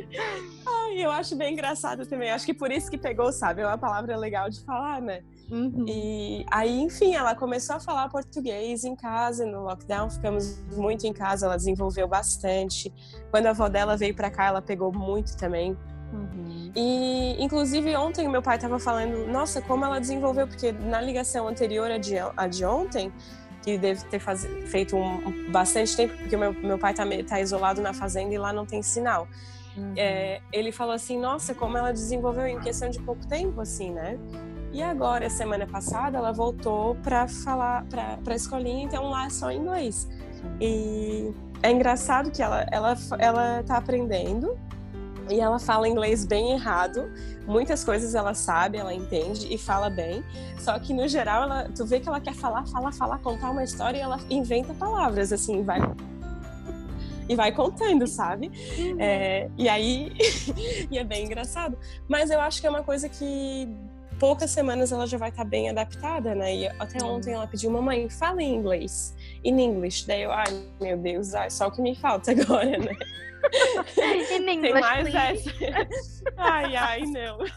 [0.67, 2.31] Ai, eu acho bem engraçado também.
[2.31, 3.61] Acho que por isso que pegou, sabe?
[3.61, 5.21] É uma palavra legal de falar, né?
[5.49, 5.85] Uhum.
[5.87, 11.13] E aí, enfim, ela começou a falar português em casa, no lockdown, ficamos muito em
[11.13, 12.93] casa, ela desenvolveu bastante.
[13.31, 15.77] Quando a avó dela veio para cá, ela pegou muito também.
[16.11, 16.71] Uhum.
[16.75, 21.89] E, inclusive, ontem meu pai estava falando, nossa, como ela desenvolveu, porque na ligação anterior
[21.89, 23.11] à de, à de ontem,
[23.67, 24.47] que deve ter faz...
[24.67, 28.53] feito um, bastante tempo, porque meu, meu pai está tá isolado na fazenda e lá
[28.53, 29.27] não tem sinal.
[29.75, 29.91] Uhum.
[29.97, 34.17] É, ele falou assim, nossa, como ela desenvolveu em questão de pouco tempo, assim, né?
[34.71, 39.51] E agora, semana passada, ela voltou para falar para a escolinha, então lá é só
[39.51, 40.07] inglês.
[40.61, 44.57] E é engraçado que ela ela ela tá aprendendo
[45.29, 47.09] e ela fala inglês bem errado.
[47.45, 50.23] Muitas coisas ela sabe, ela entende e fala bem.
[50.59, 53.63] Só que no geral, ela, tu vê que ela quer falar, falar, falar, contar uma
[53.63, 55.79] história e ela inventa palavras assim, vai
[57.29, 58.51] e vai contando, sabe?
[58.77, 58.95] Uhum.
[58.99, 60.11] É, e aí
[60.89, 61.77] e é bem engraçado.
[62.07, 63.67] Mas eu acho que é uma coisa que
[64.19, 66.55] poucas semanas ela já vai estar tá bem adaptada, né?
[66.55, 69.15] E até ontem ela pediu, mamãe, fala em inglês,
[69.47, 70.05] in English.
[70.05, 70.45] Daí eu, ai,
[70.79, 72.95] meu Deus, ai, só o que me falta agora, né?
[74.31, 75.51] in English, Tem mais essa.
[76.37, 77.37] ai, ai, não.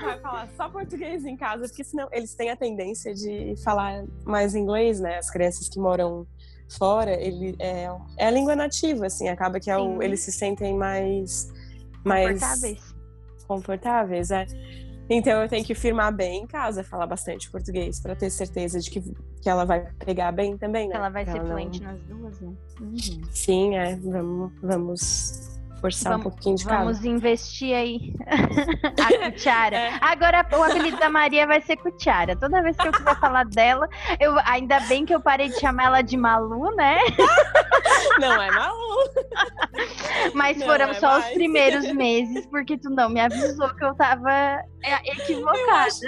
[0.00, 4.54] Vai falar só português em casa, porque senão eles têm a tendência de falar mais
[4.54, 5.16] inglês, né?
[5.18, 6.26] As crianças que moram
[6.68, 10.76] fora, ele é, é a língua nativa, assim, acaba que é o, eles se sentem
[10.76, 11.50] mais
[12.04, 12.94] mais confortáveis.
[13.46, 14.46] Confortáveis, é.
[15.10, 18.90] Então eu tenho que firmar bem em casa, falar bastante português para ter certeza de
[18.90, 19.00] que,
[19.40, 20.96] que ela vai pegar bem também, né?
[20.96, 21.92] Ela vai ser fluente não...
[21.92, 22.52] nas duas, né?
[22.80, 23.22] Uhum.
[23.30, 23.96] Sim, é.
[23.96, 26.84] Vamos, vamos forçar vamos, um pouquinho de cada.
[26.84, 29.76] Vamos investir aí a cuchara.
[29.76, 29.98] É.
[30.00, 32.36] Agora o apelido da Maria vai ser cuchara.
[32.36, 33.88] Toda vez que eu quiser falar dela,
[34.20, 36.98] eu ainda bem que eu parei de chamar ela de Malu, né?
[38.20, 39.10] Não é Malu.
[40.34, 41.26] Mas não foram é só mais.
[41.26, 45.58] os primeiros meses, porque tu não me avisou que eu tava é, equivocada.
[45.58, 46.00] Eu acho,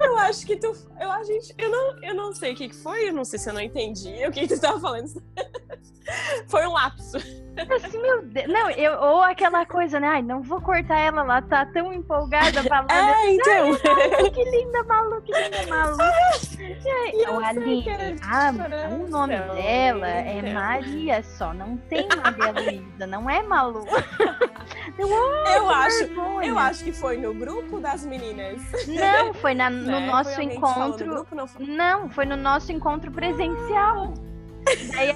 [0.00, 0.72] eu acho que tu.
[1.00, 3.48] Eu, a gente, eu, não, eu não sei o que foi, eu não sei se
[3.48, 5.06] eu não entendi o que tu tava falando.
[6.48, 7.18] Foi um lapso.
[7.56, 8.46] Assim, meu Deus.
[8.48, 10.08] Não, eu, ou aquela coisa, né?
[10.08, 12.90] Ai, não vou cortar ela, ela tá tão empolgada falando.
[12.90, 13.70] É, então.
[14.18, 15.96] Ai, que linda, Malu, que linda, Malu.
[16.00, 18.52] Aí, o Aline, ah,
[18.90, 20.52] o nome então, dela é então.
[20.52, 23.84] Maria só, não tem Maria Luísa, não é Malu.
[24.98, 26.04] Eu, eu acho,
[26.42, 28.60] eu acho que foi no grupo das meninas.
[28.88, 30.06] Não, foi na, no né?
[30.06, 31.06] nosso encontro.
[31.06, 31.66] No grupo, não, foi...
[31.66, 34.14] não, foi no nosso encontro presencial.
[34.92, 35.14] Daí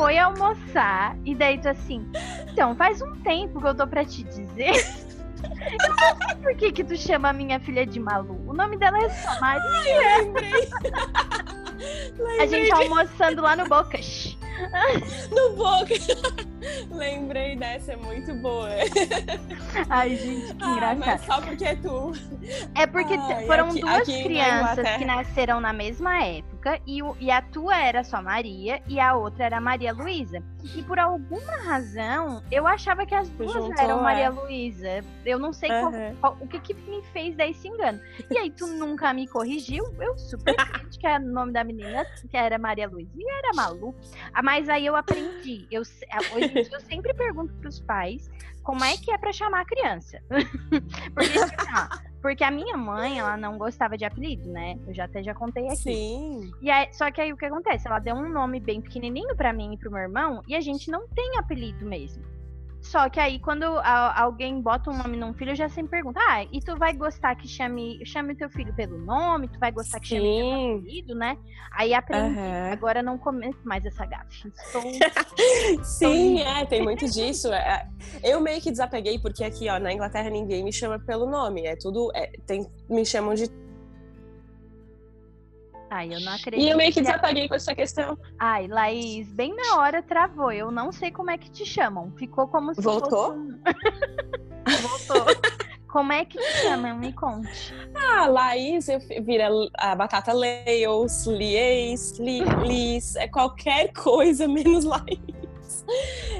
[0.00, 2.10] foi almoçar e daí tu assim,
[2.50, 4.72] então faz um tempo que eu tô pra te dizer
[5.42, 8.42] Eu não sei por que, que tu chama a minha filha de Malu.
[8.46, 9.64] O nome dela é só Maria.
[9.70, 10.68] Ai, eu lembrei.
[12.40, 14.36] a gente almoçando lá no Bocas.
[15.30, 15.94] no Boca.
[16.90, 18.68] Lembrei dessa, é muito boa.
[19.88, 20.98] Ai, gente, que ah, engraçado.
[21.06, 22.12] Mas só porque é tu.
[22.74, 27.16] É porque Ai, foram aqui- duas aqui crianças que nasceram na mesma época e, o-
[27.18, 30.42] e a tua era só Maria e a outra era Maria Luísa.
[30.76, 34.28] E por alguma razão, eu achava que as duas juntou, eram Maria é.
[34.28, 35.04] Luísa.
[35.24, 36.14] Eu não sei qual- Aham.
[36.20, 37.98] qual- o que, que me fez dar esse engano.
[38.30, 40.54] E aí tu nunca me corrigiu, eu super
[41.00, 43.94] que era o nome da menina, que era Maria Luísa e era Malu.
[44.34, 45.66] Ah, Mas aí eu aprendi.
[45.70, 48.30] Eu, ah, hoje eu sempre pergunto pros pais
[48.62, 50.22] como é que é pra chamar a criança.
[51.14, 54.78] Porque, assim, porque a minha mãe, ela não gostava de apelido, né?
[54.86, 55.76] Eu já até já contei aqui.
[55.76, 56.52] Sim.
[56.60, 57.88] E aí, só que aí o que acontece?
[57.88, 60.90] Ela deu um nome bem pequenininho pra mim e pro meu irmão e a gente
[60.90, 62.22] não tem apelido mesmo.
[62.90, 66.18] Só que aí quando a- alguém bota um nome num filho, eu já sempre pergunto:
[66.18, 69.46] "Ah, e tu vai gostar que chame, chame o teu filho pelo nome?
[69.46, 70.74] Tu vai gostar que chame pelo Sim.
[70.78, 71.38] apelido, né?"
[71.72, 72.36] Aí aprendi.
[72.36, 72.72] Aham.
[72.72, 74.48] Agora não começo mais essa gafe.
[74.48, 74.82] Estou
[75.84, 77.52] Sim, é, tem muito disso.
[77.52, 77.86] É,
[78.24, 81.66] eu meio que desapeguei, porque aqui, ó, na Inglaterra ninguém me chama pelo nome.
[81.66, 82.10] É tudo.
[82.12, 83.44] é, tem, me chamam de.
[85.90, 86.62] Ai, eu não acredito.
[86.62, 88.16] E eu meio que desapeguei com essa questão.
[88.38, 90.52] Ai, Laís, bem na hora travou.
[90.52, 92.12] Eu não sei como é que te chamam.
[92.16, 93.34] Ficou como se Voltou?
[93.34, 95.26] fosse Voltou.
[95.88, 96.96] Como é que te chamam?
[96.96, 97.74] Me conte.
[97.96, 105.84] Ah, Laís eu vira a batata Leos, Lies, Li, Lis, é qualquer coisa menos Laís.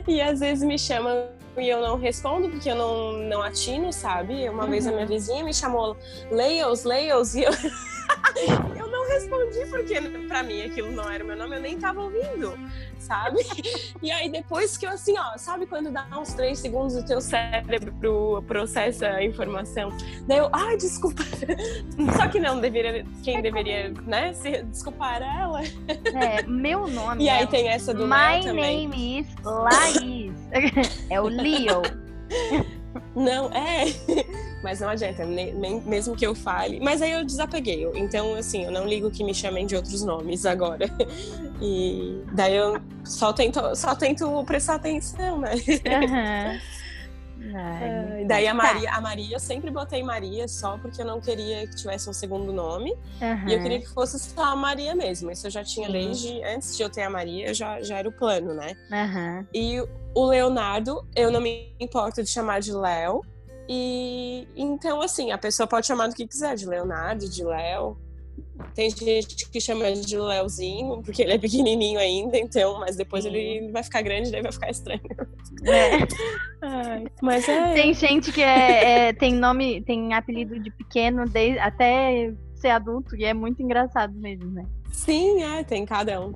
[0.06, 1.26] E às vezes me chamam
[1.60, 4.48] e eu não respondo porque eu não, não atino, sabe?
[4.48, 5.96] Uma vez a minha vizinha me chamou
[6.30, 7.52] Leos, Leos, e eu,
[8.76, 12.00] eu não respondi porque pra mim aquilo não era o meu nome, eu nem tava
[12.02, 12.54] ouvindo,
[12.98, 13.38] sabe?
[14.02, 17.20] E aí depois que eu assim, ó, sabe quando dá uns três segundos o teu
[17.20, 19.90] cérebro processa a informação?
[20.26, 21.22] Daí eu, ai, desculpa.
[22.16, 25.60] Só que não, deveria, quem deveria, né, se desculpar ela.
[26.14, 28.88] É, meu nome E é aí tem essa do My Léo também.
[28.88, 30.29] name is Laís.
[31.08, 31.82] É o Leo.
[33.14, 33.84] Não, é.
[34.62, 36.80] Mas não adianta, nem, mesmo que eu fale.
[36.80, 37.88] Mas aí eu desapeguei.
[37.94, 40.86] Então, assim, eu não ligo que me chamem de outros nomes agora.
[41.62, 45.50] E daí eu só tento, só tento prestar atenção, né?
[45.86, 46.58] Aham.
[47.54, 48.54] Ai, E daí a tá.
[48.54, 52.12] Maria, a Maria, eu sempre botei Maria só porque eu não queria que tivesse um
[52.12, 52.96] segundo nome.
[53.20, 53.48] Aham.
[53.48, 55.30] E eu queria que fosse só a Maria mesmo.
[55.30, 55.92] Isso eu já tinha Sim.
[55.92, 58.76] desde antes de eu ter a Maria, já, já era o plano, né?
[58.92, 59.46] Aham.
[59.54, 59.80] E
[60.14, 63.22] o Leonardo, eu não me importo de chamar de Léo.
[63.68, 67.96] E então, assim, a pessoa pode chamar do que quiser, de Leonardo, de Léo.
[68.74, 73.30] Tem gente que chama de Léozinho, porque ele é pequenininho ainda, então, mas depois Sim.
[73.30, 75.00] ele vai ficar grande, daí vai ficar estranho.
[75.64, 75.98] É.
[76.62, 77.72] Ai, mas é.
[77.74, 83.16] Tem gente que é, é- tem nome, tem apelido de pequeno desde, até ser adulto,
[83.16, 84.66] e é muito engraçado mesmo, né?
[84.92, 86.34] Sim, é, tem cada um.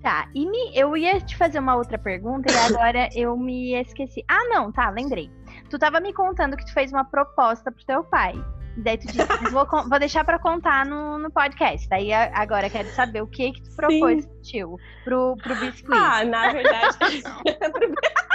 [0.00, 4.24] Tá, e me- eu ia te fazer uma outra pergunta e agora eu me esqueci.
[4.28, 5.28] Ah, não, tá, lembrei.
[5.68, 8.34] Tu tava me contando que tu fez uma proposta pro teu pai.
[8.78, 11.88] Daí tu disse, vou, vou deixar pra contar no, no podcast.
[11.88, 15.96] Daí agora quero saber o que que tu propôs pro tio, pro, pro biscuit.
[15.98, 16.98] Ah, na verdade.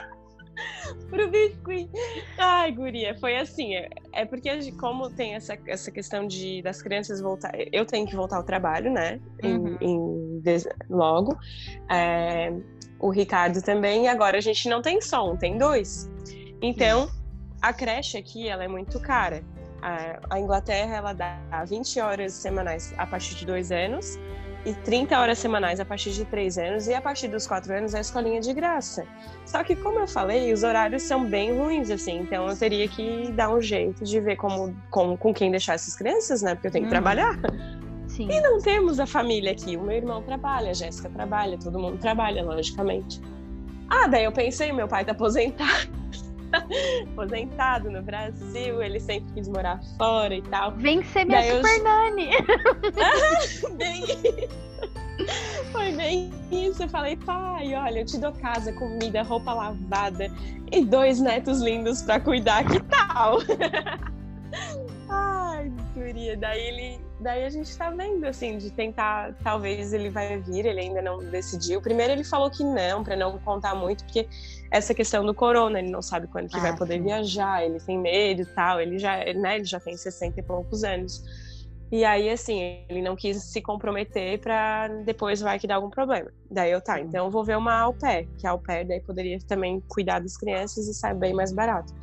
[1.10, 1.30] pro...
[1.30, 1.90] biscuit.
[2.38, 3.76] Ai, guria, foi assim.
[3.76, 7.52] É, é porque, como tem essa, essa questão de das crianças voltar.
[7.72, 9.20] Eu tenho que voltar ao trabalho, né?
[9.44, 9.78] Em, Uhum.
[9.80, 11.38] em des- logo.
[11.90, 12.54] É,
[13.00, 14.06] o Ricardo também.
[14.06, 16.10] E agora a gente não tem som, tem dois.
[16.62, 17.10] Então,
[17.62, 19.44] a creche aqui, ela é muito cara.
[19.82, 24.20] A, Inglaterra, ela dá 20 horas semanais a partir de dois anos
[24.64, 27.96] e 30 horas semanais a partir de 3 anos, e a partir dos 4 anos
[27.96, 29.08] é a escolinha de graça.
[29.44, 33.32] Só que, como eu falei, os horários são bem ruins, assim, então eu teria que
[33.32, 36.54] dar um jeito de ver como, como com quem deixar essas crianças, né?
[36.54, 37.02] Porque eu tenho que Uhum.
[37.02, 37.36] trabalhar.
[38.08, 38.30] Sim.
[38.30, 39.76] E não temos a família aqui.
[39.78, 43.20] O meu irmão trabalha, a Jéssica trabalha, todo mundo trabalha, logicamente.
[43.90, 45.90] Ah, daí eu pensei, meu pai tá aposentado.
[47.14, 50.72] aposentado no Brasil, ele sempre quis morar fora e tal.
[50.72, 52.30] Vem ser minha Daí eu- super nani.
[53.78, 54.04] bem
[55.72, 56.84] Foi bem isso.
[56.84, 60.28] Eu falei, pai, olha, eu te dou casa, comida, roupa lavada
[60.72, 63.40] e dois netos lindos pra cuidar, que tal?
[65.10, 67.12] Ai, guria, daí ele.
[67.20, 71.20] Daí a gente tá vendo, assim, de tentar, talvez ele vai vir, ele ainda não
[71.20, 71.80] decidiu.
[71.80, 74.28] Primeiro ele falou que não, pra não contar muito, porque
[74.72, 77.04] essa questão do corona, ele não sabe quando que Ah, vai poder sim.
[77.04, 80.84] viajar, ele tem medo e tal, ele já, né, ele já tem 60 e poucos
[80.84, 81.22] anos.
[81.92, 86.32] E aí, assim, ele não quis se comprometer pra depois vai que dar algum problema.
[86.50, 89.02] Daí eu, tá, então eu vou ver uma au pair, que a au pair daí
[89.02, 91.94] poderia também cuidar das crianças e sai bem mais barato.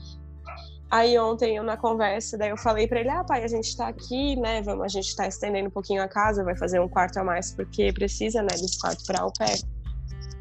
[0.90, 3.88] Aí ontem eu na conversa, daí eu falei para ele, ah, pai, a gente tá
[3.88, 4.60] aqui, né?
[4.60, 7.54] Vamos, a gente tá estendendo um pouquinho a casa, vai fazer um quarto a mais
[7.54, 9.54] porque precisa, né, desse quarto para o pé.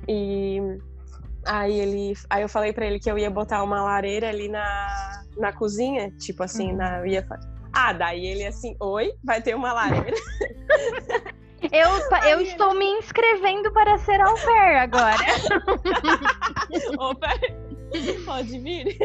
[0.09, 0.61] E
[1.47, 5.23] aí ele, aí eu falei para ele que eu ia botar uma lareira ali na,
[5.37, 6.77] na cozinha, tipo assim, uhum.
[6.77, 7.25] na ia
[7.73, 10.15] Ah, daí ele assim, oi, vai ter uma lareira.
[11.71, 11.89] Eu,
[12.29, 15.17] eu estou me inscrevendo para ser au pair agora.
[16.99, 17.67] au pair?
[18.25, 18.97] Pode vir.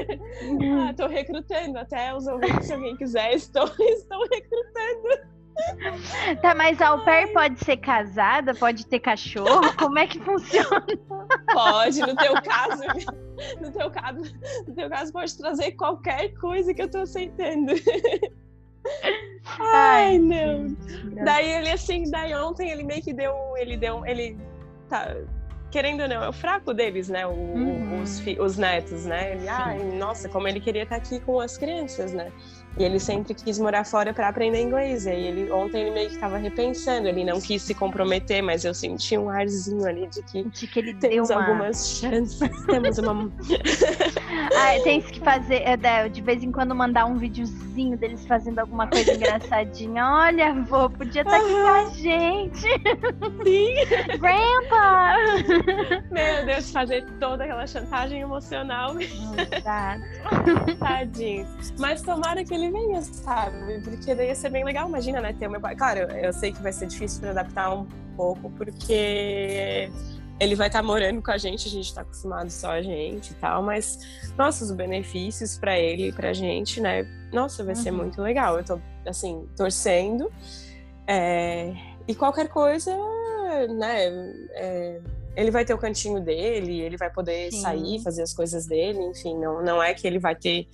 [0.42, 0.88] Uhum.
[0.88, 1.78] Ah, tô recrutando.
[1.78, 5.32] Até os ouvintes, se alguém quiser, estou, estou recrutando.
[6.40, 9.74] Tá, mas a au pair pode ser casada, pode ter cachorro?
[9.78, 10.84] Como é que funciona?
[11.52, 12.82] Pode, no teu caso,
[13.60, 14.34] no teu caso,
[14.66, 17.72] no teu caso pode trazer qualquer coisa que eu tô aceitando.
[19.58, 20.76] Ai, não.
[21.24, 24.36] Daí ele assim, daí ontem ele meio que deu, ele deu, ele
[24.88, 25.16] tá
[25.70, 27.26] querendo ou não, é o fraco deles, né?
[27.26, 28.02] O, uhum.
[28.02, 29.32] os, os, netos, né?
[29.32, 32.30] Ele, ai, nossa, como ele queria estar aqui com as crianças, né?
[32.78, 35.04] E ele sempre quis morar fora para aprender inglês.
[35.04, 38.64] E aí ele, ontem ele meio que estava repensando, ele não quis se comprometer, mas
[38.64, 41.40] eu senti um arzinho ali de que, de que ele temos uma...
[41.40, 42.38] algumas chances.
[42.64, 43.30] temos uma.
[44.56, 48.86] ah, tem que fazer, é, de vez em quando mandar um videozinho deles fazendo alguma
[48.86, 50.06] coisa engraçadinha.
[50.06, 52.60] Olha, vô, podia estar tá aqui com a gente.
[53.44, 54.18] Sim.
[54.18, 55.14] Grandpa!
[56.10, 58.94] Meu Deus, fazer toda aquela chantagem emocional.
[58.98, 60.02] Exato.
[60.78, 61.46] Tadinho.
[61.78, 63.80] Mas tomara que ele ele venha, sabe?
[63.80, 65.32] Porque daí ia ser bem legal, imagina, né?
[65.32, 65.74] Ter o meu pai.
[65.74, 69.90] Claro, eu sei que vai ser difícil para adaptar um pouco, porque
[70.38, 73.30] ele vai estar tá morando com a gente, a gente está acostumado só a gente
[73.30, 73.98] e tal, mas
[74.36, 77.04] nossa, os benefícios para ele e pra gente, né?
[77.32, 77.82] Nossa, vai uhum.
[77.82, 78.58] ser muito legal.
[78.58, 80.30] Eu tô, assim, torcendo.
[81.06, 81.72] É...
[82.06, 82.96] E qualquer coisa,
[83.78, 84.08] né?
[84.52, 85.00] É...
[85.34, 87.62] Ele vai ter o cantinho dele, ele vai poder Sim.
[87.62, 90.68] sair, fazer as coisas dele, enfim, não, não é que ele vai ter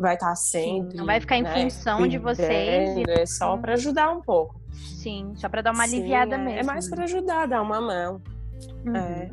[0.00, 0.92] vai estar tá sempre.
[0.92, 2.96] Sim, não vai ficar em né, função de vocês.
[2.96, 3.04] E...
[3.08, 4.58] É só para ajudar um pouco.
[4.72, 6.60] Sim, só para dar uma Sim, aliviada é, mesmo.
[6.60, 8.22] É mais para ajudar, dar uma mão.
[8.84, 8.96] Uhum.
[8.96, 9.30] É.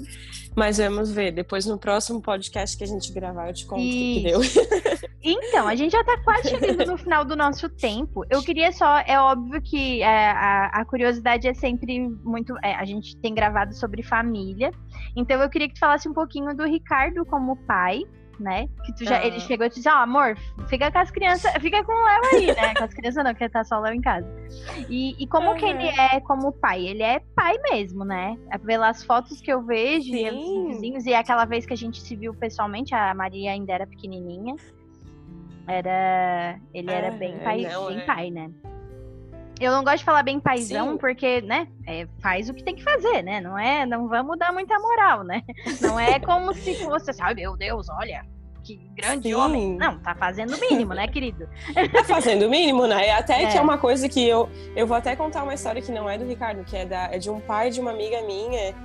[0.55, 3.83] Mas vamos ver, depois no próximo podcast que a gente gravar, eu te conto o
[3.83, 4.39] que deu.
[5.29, 8.23] Então, a gente já tá quase chegando no final do nosso tempo.
[8.29, 12.55] Eu queria só, é óbvio que é, a, a, curiosidade é sempre muito.
[12.63, 14.71] É, a gente tem gravado sobre família.
[15.17, 18.03] Então eu queria que tu falasse um pouquinho do Ricardo como pai
[18.39, 18.67] né?
[18.85, 21.83] Que tu já, ele chegou e disse, ó, oh, amor, fica com as crianças, fica
[21.83, 22.73] com o Léo aí, né?
[22.75, 24.27] Com as crianças não, porque tá só o Léo em casa.
[24.89, 25.55] E, e como uhum.
[25.57, 26.87] que ele é como pai?
[26.87, 28.37] Ele é pai mesmo, né?
[28.51, 32.01] É pelas fotos que eu vejo, e os vizinhos, e aquela vez que a gente
[32.01, 34.55] se viu pessoalmente, a Maria ainda era pequenininha.
[35.67, 36.59] Era.
[36.73, 38.05] Ele era bem é, pai, não, bem é.
[38.05, 38.49] pai, né?
[39.59, 40.97] Eu não gosto de falar bem paizão, Sim.
[40.97, 43.41] porque, né, é, faz o que tem que fazer, né?
[43.41, 45.41] Não é, não vamos dar muita moral, né?
[45.81, 48.23] Não é como se fosse assim, ai meu Deus, olha,
[48.67, 49.33] que grande Sim.
[49.33, 49.77] homem.
[49.77, 51.47] Não, tá fazendo o mínimo, né, querido?
[51.91, 53.11] Tá fazendo o mínimo, né?
[53.11, 53.47] Até é.
[53.47, 54.49] que é uma coisa que eu.
[54.75, 57.17] Eu vou até contar uma história que não é do Ricardo, que é, da, é
[57.17, 58.75] de um pai de uma amiga minha.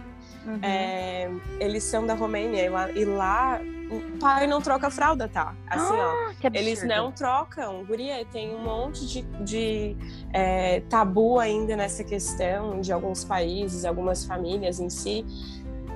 [0.47, 0.59] Uhum.
[0.63, 5.55] É, eles são da Romênia e lá, o pai não troca fralda, tá?
[5.69, 6.51] Assim, ah, ó.
[6.55, 7.85] Eles não trocam.
[7.85, 9.97] Guria, tem um monte de, de
[10.33, 15.25] é, tabu ainda nessa questão de alguns países, algumas famílias em si.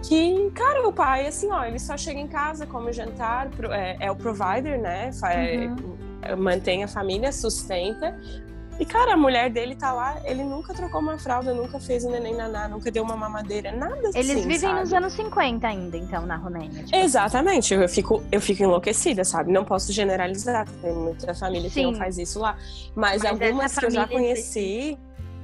[0.03, 3.97] Que, cara, o pai, assim, ó, ele só chega em casa, come o jantar, é,
[3.99, 5.11] é o provider, né?
[5.25, 5.97] É, uhum.
[6.39, 8.17] Mantém a família, sustenta,
[8.79, 12.11] e, cara, a mulher dele tá lá, ele nunca trocou uma fralda, nunca fez um
[12.11, 14.19] neném naná, nunca deu uma mamadeira, nada Eles assim.
[14.19, 14.81] Eles vivem sabe?
[14.81, 16.85] nos anos 50 ainda, então, na Romênia.
[16.85, 16.97] Tipo.
[16.97, 19.51] Exatamente, eu fico, eu fico enlouquecida, sabe?
[19.51, 21.81] Não posso generalizar, tem muita família sim.
[21.81, 22.57] que não faz isso lá.
[22.95, 24.99] Mas, Mas algumas que eu já conheci,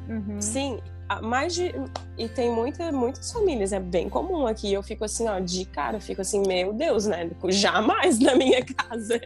[0.08, 0.40] uhum.
[0.40, 0.78] sim,
[1.20, 1.74] mais de.
[2.16, 4.72] E tem muita, muitas famílias, é bem comum aqui.
[4.72, 7.28] Eu fico assim, ó, de cara, eu fico assim, meu Deus, né?
[7.48, 9.20] Jamais na minha casa.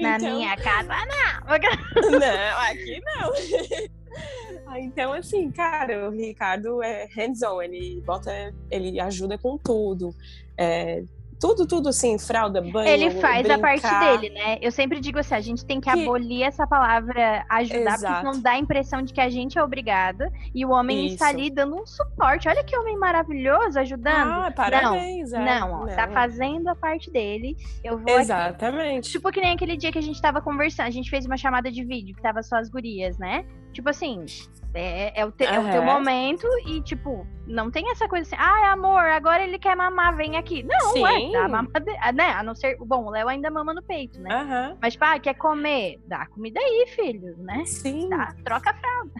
[0.00, 0.36] Na então...
[0.36, 1.54] minha casa, não.
[2.18, 4.76] não, aqui não.
[4.78, 10.14] Então, assim, cara, o Ricardo é hands-on, ele bota, ele ajuda com tudo.
[10.56, 11.02] É,
[11.42, 12.88] tudo, tudo assim, fralda, banho.
[12.88, 13.58] Ele faz brincar.
[13.58, 14.58] a parte dele, né?
[14.62, 16.00] Eu sempre digo assim: a gente tem que, que...
[16.00, 18.14] abolir essa palavra ajudar, Exato.
[18.14, 21.14] porque não dá a impressão de que a gente é obrigada e o homem Isso.
[21.14, 22.48] está ali dando um suporte.
[22.48, 24.30] Olha que homem maravilhoso ajudando.
[24.30, 25.32] Ah, parabéns.
[25.32, 25.60] Não, é.
[25.60, 27.56] não, ó, não, tá fazendo a parte dele.
[27.82, 28.20] Eu vou.
[28.20, 29.08] Exatamente.
[29.08, 29.10] Aqui.
[29.10, 31.72] Tipo que nem aquele dia que a gente tava conversando, a gente fez uma chamada
[31.72, 33.44] de vídeo que tava só as gurias, né?
[33.72, 34.26] Tipo assim,
[34.74, 35.52] é, é, o te, uhum.
[35.52, 39.58] é, o teu momento e, tipo, não tem essa coisa assim, ah, amor, agora ele
[39.58, 40.62] quer mamar, vem aqui.
[40.62, 41.04] Não, Sim.
[41.04, 41.64] é, dá
[42.00, 42.30] ah, né?
[42.30, 44.34] A não ser, bom, o Léo ainda mama no peito, né?
[44.34, 44.78] Uhum.
[44.80, 46.00] Mas, tipo, ah, quer comer?
[46.06, 47.64] Dá comida aí, filho, né?
[47.66, 48.08] Sim.
[48.08, 49.12] Dá, troca a fralda.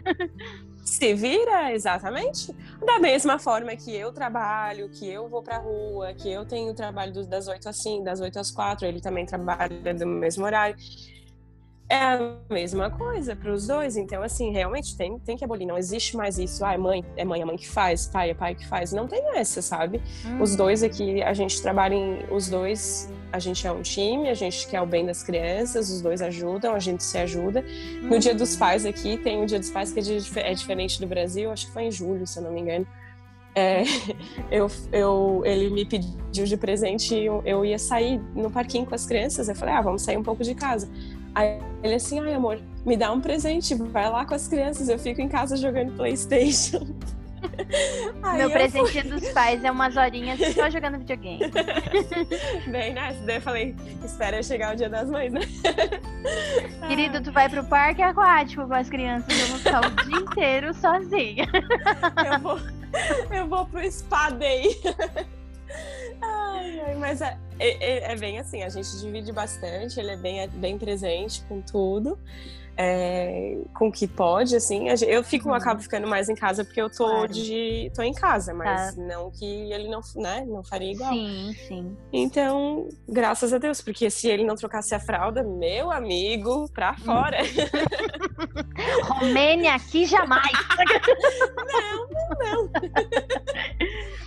[0.83, 2.53] Se vira, exatamente.
[2.85, 7.25] Da mesma forma que eu trabalho, que eu vou pra rua, que eu tenho trabalho
[7.25, 10.75] das 8 às 5, das 8 às 4, ele também trabalha do mesmo horário.
[11.93, 13.97] É a mesma coisa para os dois.
[13.97, 15.67] Então, assim, realmente tem, tem que abolir.
[15.67, 16.65] Não existe mais isso.
[16.65, 18.91] Ah, é mãe, é mãe, é mãe que faz, pai, é pai que faz.
[18.91, 20.01] Não tem essa, sabe?
[20.25, 20.41] Hum.
[20.41, 22.25] Os dois aqui, a gente trabalha em.
[22.31, 26.01] Os dois, a gente é um time, a gente quer o bem das crianças, os
[26.01, 27.63] dois ajudam, a gente se ajuda.
[27.63, 28.07] Hum.
[28.07, 31.05] No Dia dos Pais aqui, tem o Dia dos Pais que é, é diferente do
[31.05, 32.87] Brasil, acho que foi em julho, se eu não me engano.
[33.55, 33.83] É,
[34.49, 39.05] eu, eu, ele me pediu de presente, eu, eu ia sair no parquinho com as
[39.05, 39.47] crianças.
[39.47, 40.89] Eu falei, ah, vamos sair um pouco de casa.
[41.35, 44.99] Aí ele assim, ai amor, me dá um presente, vai lá com as crianças, eu
[44.99, 46.87] fico em casa jogando Playstation.
[48.37, 49.03] Meu presente fui...
[49.03, 51.51] dos pais é umas horinhas só jogando videogame.
[52.67, 53.15] Bem, né?
[53.25, 55.41] Daí eu falei, espera chegar o dia das mães, né?
[56.87, 60.73] Querido, tu vai pro parque aquático com as crianças, eu vou ficar o dia inteiro
[60.73, 61.47] sozinha.
[62.25, 62.59] Eu vou,
[63.31, 64.79] eu vou pro spa day.
[66.23, 70.47] Ai, mas é, é, é, bem assim, a gente divide bastante, ele é bem, é
[70.47, 72.17] bem presente com tudo
[72.75, 74.87] é, com o que pode, assim.
[75.07, 75.55] Eu fico, uhum.
[75.55, 77.27] acabo ficando mais em casa porque eu tô claro.
[77.27, 77.91] de.
[77.95, 79.01] tô em casa, mas tá.
[79.01, 81.13] não que ele não, né, não faria igual.
[81.13, 81.97] Sim, sim.
[82.11, 87.03] Então, graças a Deus, porque se ele não trocasse a fralda, meu amigo, pra hum.
[87.05, 87.37] fora.
[89.19, 90.51] Romênia aqui jamais.
[91.55, 92.71] não, não, não.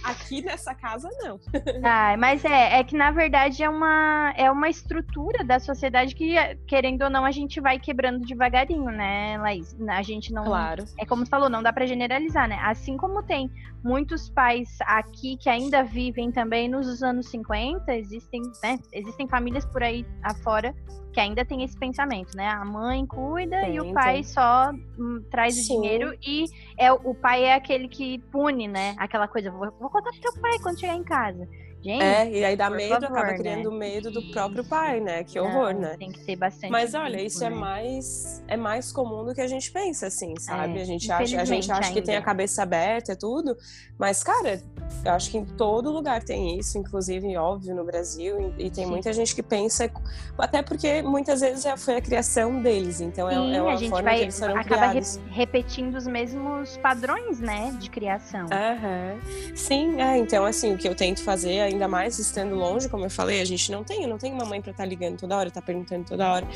[0.04, 1.40] Aqui nessa casa, não.
[1.82, 6.36] Ah, mas é, é que na verdade é uma, é uma estrutura da sociedade que,
[6.68, 9.76] querendo ou não, a gente vai quebrando devagarinho, né, Laís?
[9.88, 10.44] A gente não.
[10.44, 10.84] Claro.
[10.98, 12.58] É como você falou, não dá para generalizar, né?
[12.62, 13.50] Assim como tem
[13.82, 18.78] muitos pais aqui que ainda vivem também nos anos 50, existem, né?
[18.92, 20.74] Existem famílias por aí afora
[21.12, 22.46] que ainda tem esse pensamento, né?
[22.46, 24.22] A mãe cuida tem, e o pai tem.
[24.24, 25.78] só hum, traz Sim.
[25.78, 26.44] o dinheiro e
[26.76, 28.94] é o pai é aquele que pune, né?
[28.98, 31.48] Aquela coisa, vou, vou contar pro teu pai quando chegar em casa.
[31.86, 33.38] Gente, é, e aí dá medo, favor, acaba né?
[33.38, 35.22] criando medo do próprio pai, né?
[35.22, 35.96] Que horror, Não, né?
[35.96, 36.68] Tem que ter bastante.
[36.68, 37.54] Mas olha, isso é né?
[37.54, 40.78] é mais é mais comum do que a gente pensa, assim, sabe?
[40.78, 43.56] É, a gente acha, a gente acha que tem a cabeça aberta, é tudo,
[43.96, 44.60] mas cara,
[45.04, 48.90] eu acho que em todo lugar tem isso, inclusive óbvio no Brasil, e, tem Sim.
[48.90, 49.88] muita gente que pensa,
[50.36, 53.78] até porque muitas vezes já foi a criação deles, então é, Sim, é, é uma
[53.78, 55.20] forma vai, que eles foram acaba criados.
[55.30, 58.46] Re repetindo os mesmos padrões, né, de criação.
[58.46, 59.54] Uhum.
[59.54, 63.10] Sim, é, então assim, o que eu tento fazer ainda mais estando longe, como eu
[63.10, 65.48] falei, a gente não tem, não tem uma mãe para estar tá ligando toda hora,
[65.48, 66.46] estar tá perguntando toda hora.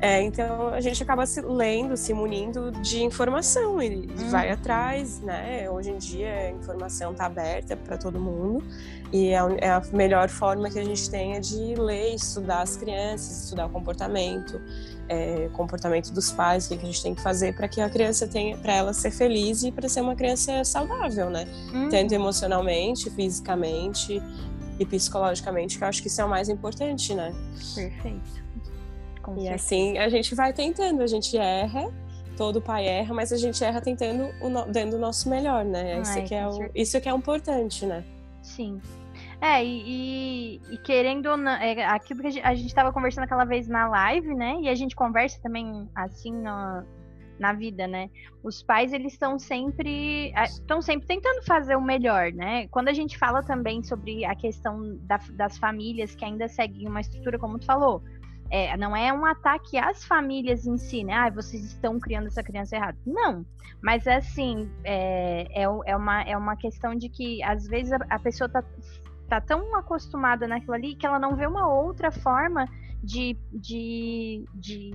[0.00, 4.28] É, então a gente acaba se lendo, se munindo de informação e hum.
[4.30, 5.70] vai atrás, né?
[5.70, 8.62] Hoje em dia a informação está aberta para todo mundo
[9.10, 12.76] e é, é a melhor forma que a gente tem é de ler, estudar as
[12.76, 14.60] crianças, estudar o comportamento,
[15.08, 18.28] é, comportamento dos pais, o que a gente tem que fazer para que a criança
[18.28, 21.46] tenha, para ela ser feliz e para ser uma criança saudável, né?
[21.72, 21.88] Hum.
[21.88, 24.22] Tanto emocionalmente, fisicamente
[24.78, 27.32] e psicologicamente, que eu acho que isso é o mais importante, né?
[27.74, 28.45] Perfeito.
[29.26, 29.54] Com e certeza.
[29.54, 31.92] assim a gente vai tentando, a gente erra,
[32.36, 36.00] todo pai erra, mas a gente erra tentando o no, dando o nosso melhor, né?
[36.00, 38.04] Isso, que é o, isso que é importante, né?
[38.40, 38.80] Sim.
[39.40, 44.34] É, e, e, querendo é, aquilo que a gente estava conversando aquela vez na live,
[44.34, 44.58] né?
[44.62, 46.84] E a gente conversa também assim no,
[47.38, 48.08] na vida, né?
[48.42, 52.66] Os pais eles estão sempre estão sempre tentando fazer o melhor, né?
[52.68, 57.00] Quando a gente fala também sobre a questão da, das famílias que ainda seguem uma
[57.00, 58.02] estrutura como tu falou,
[58.50, 61.14] é, não é um ataque às famílias em si, né?
[61.14, 62.98] Ah, vocês estão criando essa criança errada.
[63.06, 63.44] Não.
[63.82, 68.18] Mas assim, é, é, é, uma, é uma questão de que às vezes a, a
[68.18, 68.64] pessoa tá,
[69.28, 72.66] tá tão acostumada naquilo ali que ela não vê uma outra forma
[73.02, 74.90] de, de, de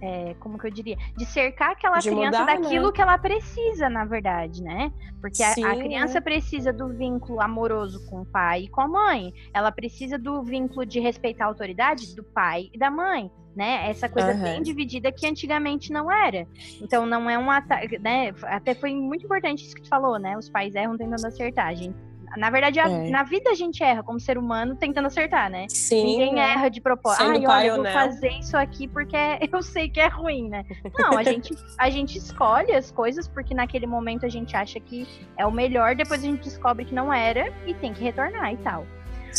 [0.00, 2.92] é, como que eu diria, de cercar aquela de criança mudar, daquilo né?
[2.92, 4.92] que ela precisa, na verdade, né?
[5.20, 6.20] Porque Sim, a, a, criança é.
[6.20, 9.32] precisa do vínculo amoroso com o pai e com a mãe.
[9.52, 13.30] Ela precisa do vínculo de respeitar a autoridade do pai e da mãe.
[13.54, 13.90] Né?
[13.90, 14.42] Essa coisa uhum.
[14.42, 16.46] bem dividida que antigamente não era.
[16.80, 18.32] Então não é um ataque, né?
[18.44, 20.38] Até foi muito importante isso que tu falou, né?
[20.38, 21.74] Os pais erram tentando acertar.
[21.74, 23.10] Gente na verdade, a, é.
[23.10, 25.66] na vida a gente erra como ser humano tentando acertar, né?
[25.68, 26.04] Sim.
[26.04, 26.52] Ninguém né?
[26.52, 27.22] erra de propósito.
[27.22, 29.16] Ah, olha, eu vou fazer isso aqui porque
[29.52, 30.64] eu sei que é ruim, né?
[30.98, 35.06] Não, a gente, a gente escolhe as coisas porque naquele momento a gente acha que
[35.36, 38.56] é o melhor, depois a gente descobre que não era e tem que retornar e
[38.58, 38.86] tal.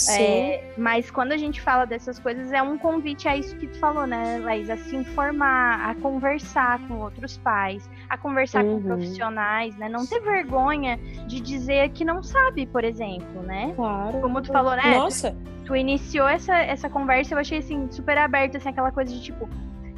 [0.10, 3.78] É, mas quando a gente fala dessas coisas, é um convite a isso que tu
[3.78, 4.70] falou, né, Laís?
[4.70, 8.82] A se informar, a conversar com outros pais, a conversar uhum.
[8.82, 9.90] com profissionais, né?
[9.90, 13.74] Não ter vergonha de dizer que não sabe, por exemplo, né?
[13.76, 14.20] Claro.
[14.22, 14.98] Como tu falou, né?
[14.98, 15.32] Nossa.
[15.32, 19.22] Tu, tu iniciou essa, essa conversa, eu achei assim, super aberta, assim, aquela coisa de
[19.22, 19.50] tipo,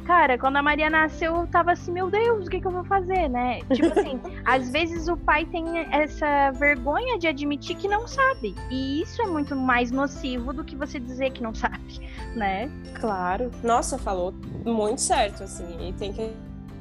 [0.04, 2.84] Cara, quando a Maria nasceu, eu tava assim, meu Deus, o que, que eu vou
[2.84, 3.60] fazer, né?
[3.72, 8.54] Tipo assim, às vezes o pai tem essa vergonha de admitir que não sabe.
[8.70, 12.00] E isso é muito mais nocivo do que você dizer que não sabe.
[12.36, 12.70] né?
[13.00, 13.50] Claro.
[13.62, 14.34] Nossa, falou
[14.64, 16.34] muito certo, assim, e tem que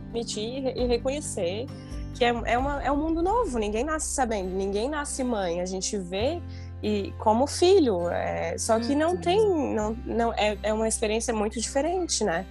[0.09, 1.65] admitir e reconhecer
[2.13, 5.65] que é, é, uma, é um mundo novo, ninguém nasce sabendo, ninguém nasce mãe, a
[5.65, 6.41] gente vê
[6.81, 9.17] e como filho, é, só que não uhum.
[9.17, 12.45] tem, não, não é, é uma experiência muito diferente, né?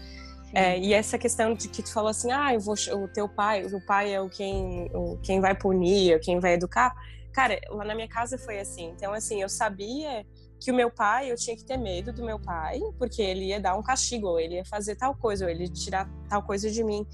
[0.54, 3.80] É, e essa questão de que tu falou assim, ah, vou, o teu pai, o
[3.80, 6.94] pai é o quem, o quem vai punir, quem vai educar.
[7.32, 8.90] Cara, lá na minha casa foi assim.
[8.90, 10.26] Então, assim, eu sabia
[10.60, 13.58] que o meu pai, eu tinha que ter medo do meu pai, porque ele ia
[13.58, 16.70] dar um castigo, ou ele ia fazer tal coisa, ou ele ia tirar tal coisa
[16.70, 17.06] de mim.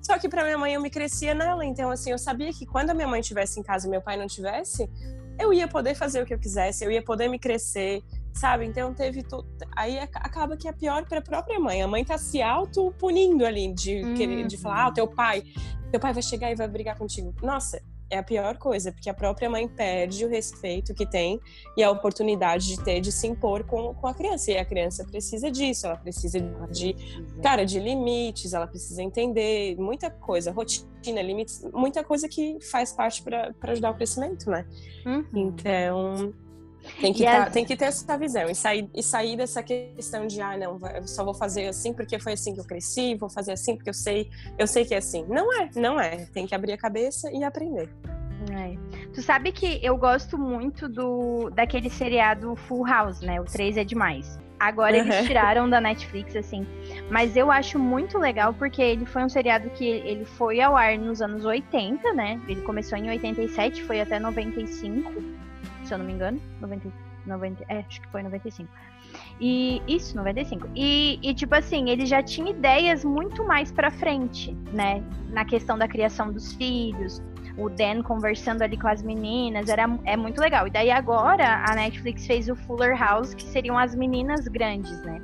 [0.00, 2.90] Só que para minha mãe eu me crescia nela, então assim, eu sabia que quando
[2.90, 4.88] a minha mãe estivesse em casa e meu pai não tivesse,
[5.38, 8.02] eu ia poder fazer o que eu quisesse, eu ia poder me crescer,
[8.40, 8.64] sabe?
[8.64, 9.46] Então teve tudo.
[9.76, 11.82] Aí acaba que é pior para a própria mãe.
[11.82, 14.14] A mãe tá se auto punindo ali de uhum.
[14.14, 15.42] querer de falar, ah, teu pai,
[15.90, 17.34] teu pai vai chegar e vai brigar contigo.
[17.42, 21.38] Nossa, é a pior coisa, porque a própria mãe perde o respeito que tem
[21.76, 24.50] e a oportunidade de ter de se impor com, com a criança.
[24.50, 26.96] E a criança precisa disso, ela precisa de,
[27.42, 33.22] cara, de limites, ela precisa entender muita coisa, rotina, limites, muita coisa que faz parte
[33.22, 34.66] para ajudar o crescimento, né?
[35.06, 35.24] Uhum.
[35.34, 36.34] Então,
[37.00, 40.40] tem que, tá, tem que ter essa visão e sair, e sair dessa questão de
[40.40, 43.52] ah, não, eu só vou fazer assim porque foi assim que eu cresci, vou fazer
[43.52, 45.24] assim porque eu sei, eu sei que é assim.
[45.28, 46.26] Não é, não é.
[46.32, 47.88] Tem que abrir a cabeça e aprender.
[48.50, 48.76] É.
[49.12, 53.40] Tu sabe que eu gosto muito do daquele seriado Full House, né?
[53.40, 54.38] O 3 é demais.
[54.58, 55.04] Agora uhum.
[55.04, 56.66] eles tiraram da Netflix, assim.
[57.10, 60.98] Mas eu acho muito legal porque ele foi um seriado que ele foi ao ar
[60.98, 62.40] nos anos 80, né?
[62.46, 65.39] Ele começou em 87, foi até 95
[65.90, 66.40] se eu não me engano.
[66.60, 66.88] 90,
[67.26, 68.68] 90, é, acho que foi 95.
[69.40, 70.68] E isso, 95.
[70.74, 75.02] E, e tipo assim, ele já tinha ideias muito mais pra frente, né?
[75.30, 77.20] Na questão da criação dos filhos,
[77.56, 80.68] o Dan conversando ali com as meninas, era, é muito legal.
[80.68, 85.20] E daí agora a Netflix fez o Fuller House, que seriam as meninas grandes, né?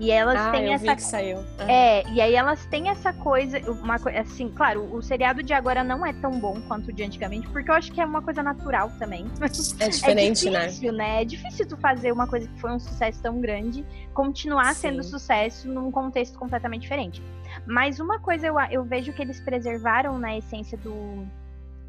[0.00, 0.86] E elas ah, têm eu essa.
[0.86, 1.44] Vi que saiu.
[1.58, 5.84] É, e aí elas têm essa coisa, uma coisa assim, claro, o seriado de agora
[5.84, 8.42] não é tão bom quanto o de antigamente, porque eu acho que é uma coisa
[8.42, 9.26] natural também.
[9.78, 10.98] É diferente, é difícil, né?
[10.98, 11.22] né?
[11.22, 13.84] É difícil tu fazer uma coisa que foi um sucesso tão grande,
[14.14, 14.88] continuar Sim.
[14.88, 17.22] sendo sucesso num contexto completamente diferente.
[17.66, 21.26] Mas uma coisa eu, eu vejo que eles preservaram na essência do,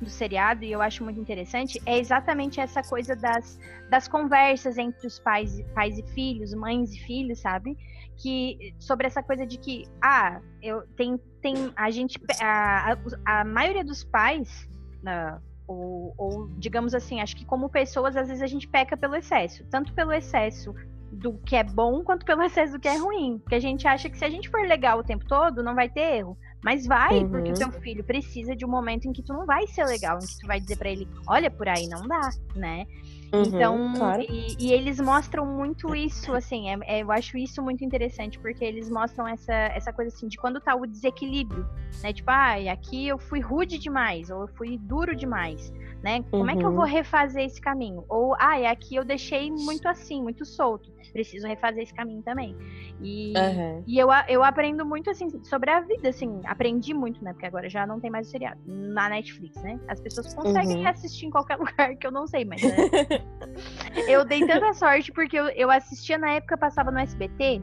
[0.02, 3.58] do seriado, e eu acho muito interessante, é exatamente essa coisa das,
[3.90, 7.78] das conversas entre os pais, pais e filhos, mães e filhos, sabe?
[8.18, 13.46] Que sobre essa coisa de que ah eu tem tem a gente a, a, a
[13.46, 14.68] maioria dos pais
[15.04, 19.16] uh, ou, ou, digamos assim acho que como pessoas às vezes a gente peca pelo
[19.16, 20.74] excesso tanto pelo excesso
[21.12, 24.10] do que é bom quanto pelo excesso do que é ruim porque a gente acha
[24.10, 27.18] que se a gente for legal o tempo todo não vai ter erro mas vai,
[27.18, 27.30] uhum.
[27.30, 30.18] porque o teu filho precisa de um momento em que tu não vai ser legal,
[30.18, 32.86] em que tu vai dizer para ele, olha, por aí não dá, né?
[33.34, 34.22] Uhum, então, claro.
[34.24, 38.64] e, e, eles mostram muito isso, assim, é, é, eu acho isso muito interessante, porque
[38.64, 41.66] eles mostram essa, essa coisa assim, de quando tá o desequilíbrio,
[42.04, 42.12] né?
[42.12, 45.72] Tipo, ah, aqui eu fui rude demais, ou eu fui duro demais,
[46.04, 46.22] né?
[46.30, 46.50] Como uhum.
[46.50, 46.92] é que eu vou uhum.
[46.92, 48.04] refazer esse caminho?
[48.10, 52.56] Ou, ah, aqui eu deixei muito assim, muito solto, preciso refazer esse caminho também.
[53.02, 53.84] E, uhum.
[53.88, 57.34] e eu, eu aprendo muito, assim, sobre a vida, assim, aprendi muito, né?
[57.34, 59.80] Porque agora já não tem mais o seriado na Netflix, né?
[59.88, 60.88] As pessoas conseguem uhum.
[60.88, 62.62] assistir em qualquer lugar que eu não sei, mas.
[62.62, 62.76] Né?
[64.08, 67.62] eu dei tanta sorte porque eu, eu assistia na época, passava no SBT,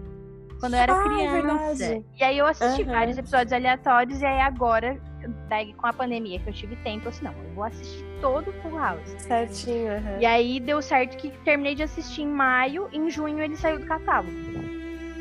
[0.61, 1.85] quando eu era ah, é criança.
[1.85, 2.89] É e aí eu assisti uhum.
[2.91, 5.01] vários episódios aleatórios, e aí agora,
[5.49, 8.49] daí, com a pandemia que eu tive tempo, eu disse, não, eu vou assistir todo
[8.49, 9.15] o Full House.
[9.19, 10.21] Certinho, uhum.
[10.21, 13.87] E aí deu certo que terminei de assistir em maio, em junho ele saiu do
[13.87, 14.31] catálogo.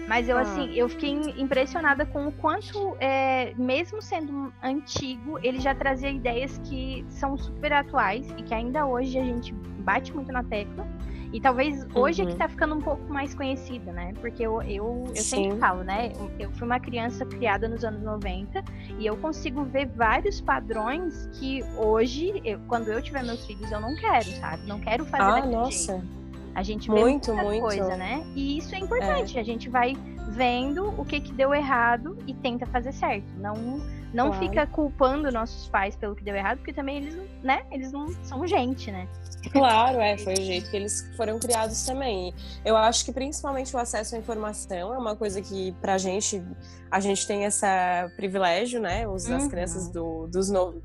[0.07, 0.41] Mas eu, ah.
[0.41, 6.57] assim, eu fiquei impressionada com o quanto, é, mesmo sendo antigo, ele já trazia ideias
[6.59, 10.87] que são super atuais e que ainda hoje a gente bate muito na tecla.
[11.33, 12.27] E talvez hoje uhum.
[12.27, 12.37] é que uhum.
[12.37, 14.13] tá ficando um pouco mais conhecida, né?
[14.21, 16.13] Porque eu, eu, eu sempre falo, né?
[16.39, 18.63] Eu fui uma criança criada nos anos 90
[18.99, 23.79] e eu consigo ver vários padrões que hoje, eu, quando eu tiver meus filhos, eu
[23.79, 24.65] não quero, sabe?
[24.65, 25.93] Não quero fazer ah, nossa.
[25.93, 26.17] jeito.
[26.55, 27.61] A gente vê muito, muita muito.
[27.61, 28.25] coisa, né?
[28.35, 29.37] E isso é importante.
[29.37, 29.41] É.
[29.41, 29.95] A gente vai
[30.29, 33.27] vendo o que, que deu errado e tenta fazer certo.
[33.37, 33.79] Não
[34.13, 34.45] não claro.
[34.45, 38.45] fica culpando nossos pais pelo que deu errado, porque também eles, né, eles não são
[38.47, 39.07] gente, né?
[39.51, 42.33] Claro, é, foi o jeito que eles foram criados também.
[42.65, 46.43] Eu acho que principalmente o acesso à informação é uma coisa que pra gente,
[46.91, 47.65] a gente tem esse
[48.15, 49.35] privilégio, né, os, uhum.
[49.35, 50.81] as crianças do, dos no,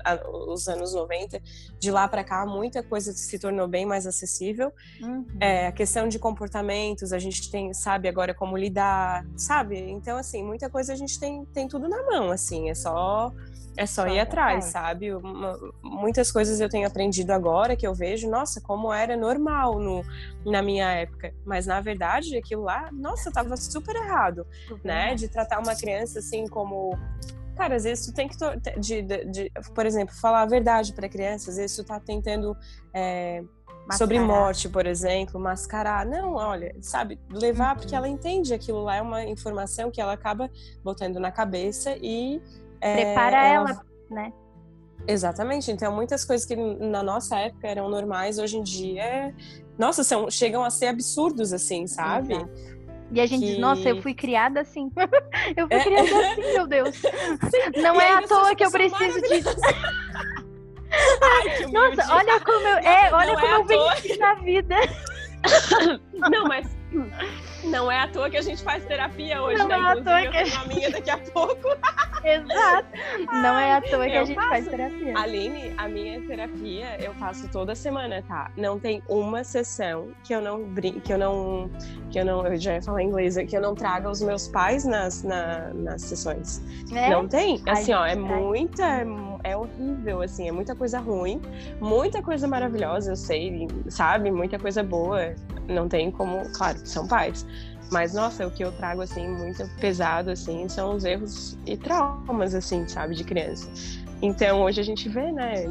[0.47, 1.41] os anos 90,
[1.79, 4.71] de lá para cá, muita coisa se tornou bem mais acessível.
[5.01, 5.25] Uhum.
[5.39, 9.79] É, a questão de comportamentos, a gente tem, sabe agora como lidar, sabe?
[9.79, 13.31] Então, assim, muita coisa a gente tem, tem tudo na mão, assim, é só só
[13.75, 15.13] é só, ir atrás, sabe?
[15.13, 20.03] Uma, muitas coisas eu tenho aprendido agora que eu vejo, nossa, como era normal no,
[20.45, 21.33] na minha época.
[21.43, 24.45] Mas na verdade, aquilo lá, nossa, tava super errado,
[24.83, 25.15] né?
[25.15, 26.97] De tratar uma criança assim como.
[27.55, 28.37] Cara, às vezes tu tem que.
[28.79, 32.55] De, de, de por exemplo, falar a verdade para criança, às vezes tu tá tentando.
[32.93, 33.43] É,
[33.97, 36.05] sobre morte, por exemplo, mascarar.
[36.05, 37.81] Não, olha, sabe, levar uhum.
[37.81, 40.49] porque ela entende aquilo lá é uma informação que ela acaba
[40.83, 42.41] botando na cabeça e
[42.91, 44.33] Prepara é, ela, ela, né?
[45.07, 45.71] Exatamente.
[45.71, 49.33] Então, muitas coisas que na nossa época eram normais, hoje em dia,
[49.77, 52.33] nossa, são, chegam a ser absurdos, assim, sabe?
[52.33, 52.73] Exato.
[53.11, 53.51] E a gente que...
[53.51, 54.91] diz, nossa, eu fui criada assim.
[55.55, 55.83] eu fui é.
[55.83, 56.95] criada assim, meu Deus.
[56.95, 57.11] Sim.
[57.81, 59.55] Não e é à toa que eu preciso disso.
[61.21, 64.75] Ai, nossa, olha como eu, é, olha como é eu venci na vida.
[66.29, 66.67] Não, mas
[67.65, 69.75] não é à toa que a gente faz terapia hoje, não né?
[69.75, 71.67] É Inclusive, eu tenho uma amiga daqui a pouco.
[72.23, 72.87] Exato.
[73.31, 74.49] Não é à toa que eu a gente faço.
[74.49, 75.17] faz terapia.
[75.17, 78.49] Aline, a minha terapia eu faço toda semana, tá?
[78.55, 81.69] Não tem uma sessão que eu não brin que eu não
[82.09, 84.85] que eu não eu já ia falar inglês, que eu não traga os meus pais
[84.85, 86.61] nas, na, nas sessões.
[86.91, 87.09] É?
[87.09, 87.61] Não tem.
[87.67, 88.83] Assim, ó, é muita
[89.43, 91.41] é, é horrível assim, é muita coisa ruim,
[91.81, 94.31] muita coisa maravilhosa, eu sei, sabe?
[94.31, 95.35] Muita coisa boa.
[95.67, 97.45] Não tem como, claro, são pais.
[97.93, 102.55] Mas, nossa, o que eu trago, assim, muito pesado, assim, são os erros e traumas,
[102.55, 103.69] assim, sabe, de criança.
[104.19, 105.65] Então, hoje a gente vê, né?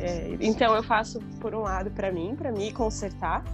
[0.00, 3.44] É, então, eu faço, por um lado, para mim, para me consertar,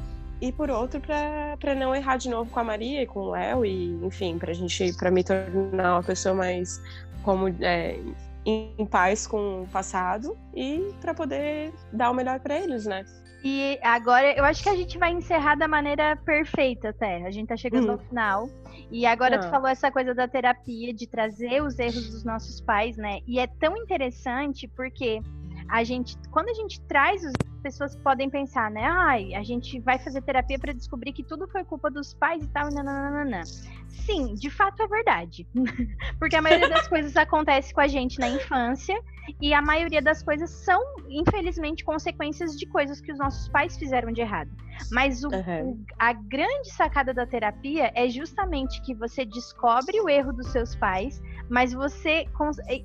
[0.41, 3.65] e por outro, para não errar de novo com a Maria e com o Léo,
[3.67, 6.81] e, enfim, pra gente, para me tornar uma pessoa mais,
[7.23, 8.01] como, é,
[8.47, 13.05] em paz com o passado e para poder dar o melhor para eles, né?
[13.45, 17.27] E agora eu acho que a gente vai encerrar da maneira perfeita até.
[17.27, 17.93] A gente tá chegando hum.
[17.93, 18.49] ao final.
[18.91, 19.39] E agora ah.
[19.41, 23.19] tu falou essa coisa da terapia, de trazer os erros dos nossos pais, né?
[23.27, 25.21] E é tão interessante porque
[25.69, 27.33] a gente, quando a gente traz os
[27.63, 28.85] pessoas podem pensar, né?
[28.85, 32.49] Ai, a gente vai fazer terapia para descobrir que tudo foi culpa dos pais e
[32.49, 33.45] tal, e nananana.
[33.89, 35.47] Sim, de fato é verdade.
[36.19, 39.01] Porque a maioria das coisas acontece com a gente na infância
[39.41, 44.13] e a maioria das coisas são, infelizmente, consequências de coisas que os nossos pais fizeram
[44.13, 44.51] de errado.
[44.91, 45.71] Mas o, uhum.
[45.71, 50.75] o, a grande sacada da terapia é justamente que você descobre o erro dos seus
[50.75, 52.27] pais, mas você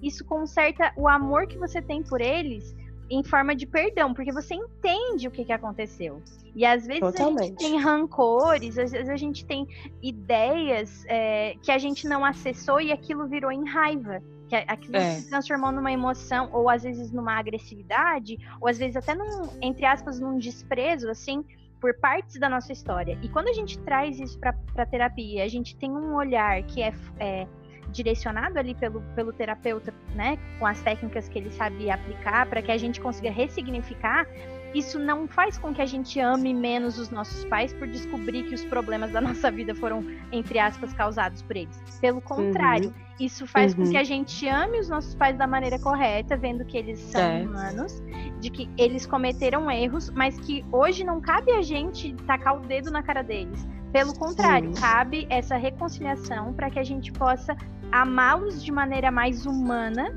[0.01, 2.75] isso conserta o amor que você tem por eles
[3.09, 6.21] em forma de perdão, porque você entende o que, que aconteceu.
[6.55, 7.41] E às vezes Totalmente.
[7.41, 9.67] a gente tem rancores, às vezes a gente tem
[10.01, 14.21] ideias é, que a gente não acessou e aquilo virou em raiva.
[14.49, 15.15] Que aquilo é.
[15.15, 19.85] se transformou numa emoção, ou às vezes numa agressividade, ou às vezes até num, entre
[19.85, 21.43] aspas, num desprezo, assim,
[21.79, 23.19] por partes da nossa história.
[23.21, 26.93] E quando a gente traz isso para terapia, a gente tem um olhar que é,
[27.19, 27.47] é
[27.91, 32.71] direcionado ali pelo, pelo terapeuta, né, com as técnicas que ele sabia aplicar, para que
[32.71, 34.27] a gente consiga ressignificar,
[34.73, 38.53] isso não faz com que a gente ame menos os nossos pais por descobrir que
[38.53, 41.79] os problemas da nossa vida foram, entre aspas, causados por eles.
[41.99, 43.25] Pelo contrário, uhum.
[43.25, 43.85] isso faz uhum.
[43.85, 47.21] com que a gente ame os nossos pais da maneira correta, vendo que eles são
[47.21, 47.43] é.
[47.43, 48.03] humanos,
[48.39, 52.91] de que eles cometeram erros, mas que hoje não cabe a gente tacar o dedo
[52.91, 53.67] na cara deles.
[53.97, 54.79] Pelo contrário, Sim.
[54.79, 57.57] cabe essa reconciliação para que a gente possa
[57.91, 60.13] amá-los de maneira mais humana,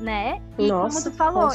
[0.00, 0.40] né?
[0.58, 1.50] E Nossa, como tu falou,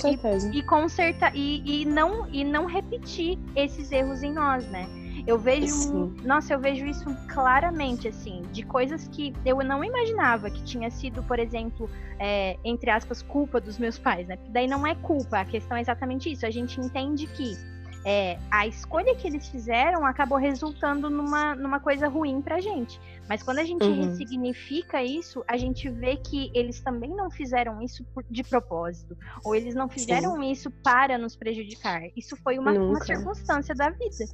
[0.53, 4.87] e, e consertar e, e, não e não repetir esses erros em nós, né?
[5.25, 6.15] Eu vejo, Sim.
[6.23, 11.23] nossa, eu vejo isso claramente, assim, de coisas que eu não imaginava que tinha sido,
[11.23, 14.35] por exemplo, é, entre aspas, culpa dos meus pais, né?
[14.35, 16.45] Porque daí não é culpa, a questão é exatamente isso.
[16.45, 17.57] A gente entende que
[18.05, 22.99] é, a escolha que eles fizeram acabou resultando numa, numa coisa ruim pra gente.
[23.29, 24.03] Mas quando a gente uhum.
[24.03, 29.17] ressignifica isso, a gente vê que eles também não fizeram isso por, de propósito.
[29.45, 30.51] Ou eles não fizeram Sim.
[30.51, 32.01] isso para nos prejudicar.
[32.15, 34.25] Isso foi uma, uma circunstância da vida.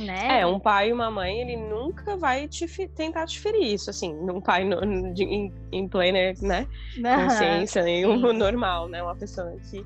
[0.00, 0.40] Né?
[0.40, 4.14] É, um pai e uma mãe, ele nunca vai te tentar te ferir isso, assim,
[4.14, 6.66] um pai no, de, em, em plena, né,
[6.96, 9.84] consciência, nenhum normal, né, uma pessoa que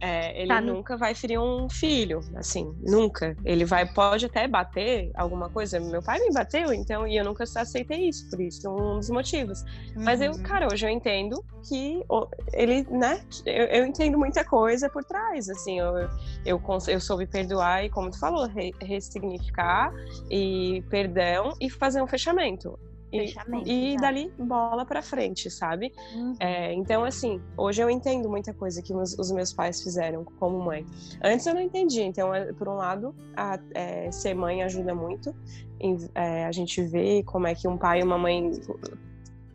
[0.00, 0.98] é, ele tá nunca no...
[0.98, 3.36] vai ferir um filho, assim, nunca.
[3.44, 5.80] Ele vai, pode até bater alguma coisa.
[5.80, 9.62] Meu pai me bateu, então, e eu nunca aceitei isso, por isso, um dos motivos.
[9.62, 10.04] Uhum.
[10.04, 10.42] Mas eu, uhum.
[10.42, 12.04] cara, hoje eu entendo que
[12.52, 15.96] ele, né, eu, eu entendo muita coisa por trás, assim, eu,
[16.44, 19.92] eu, eu soube perdoar e, como tu falou, re, ressignificar
[20.30, 22.78] e perdão e fazer um fechamento.
[23.12, 25.92] E, e dali bola para frente, sabe?
[26.14, 26.34] Uhum.
[26.40, 30.58] É, então, assim, hoje eu entendo muita coisa que os, os, meus pais fizeram como
[30.58, 30.84] mãe.
[31.22, 35.34] Antes eu não entendi, então, é, por um lado, a, é, ser mãe ajuda muito.
[35.78, 38.50] Em, é, a gente vê como é que um pai e uma mãe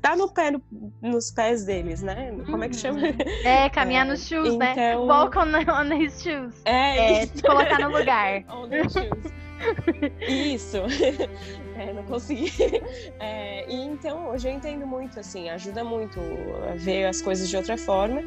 [0.01, 0.61] tá no pé, no,
[1.01, 2.33] nos pés deles, né?
[2.45, 3.01] Como é que chama?
[3.43, 4.71] É, caminhar é, nos shoes, né?
[4.71, 5.05] então...
[5.05, 5.13] né?
[5.13, 6.61] Walk on, on his shoes.
[6.65, 8.43] É, é se colocar no lugar.
[8.49, 9.41] on the shoes.
[10.27, 10.77] Isso.
[11.81, 12.51] É, não consegui.
[13.19, 16.19] É, e então, hoje eu entendo muito, assim, ajuda muito
[16.69, 18.21] a ver as coisas de outra forma.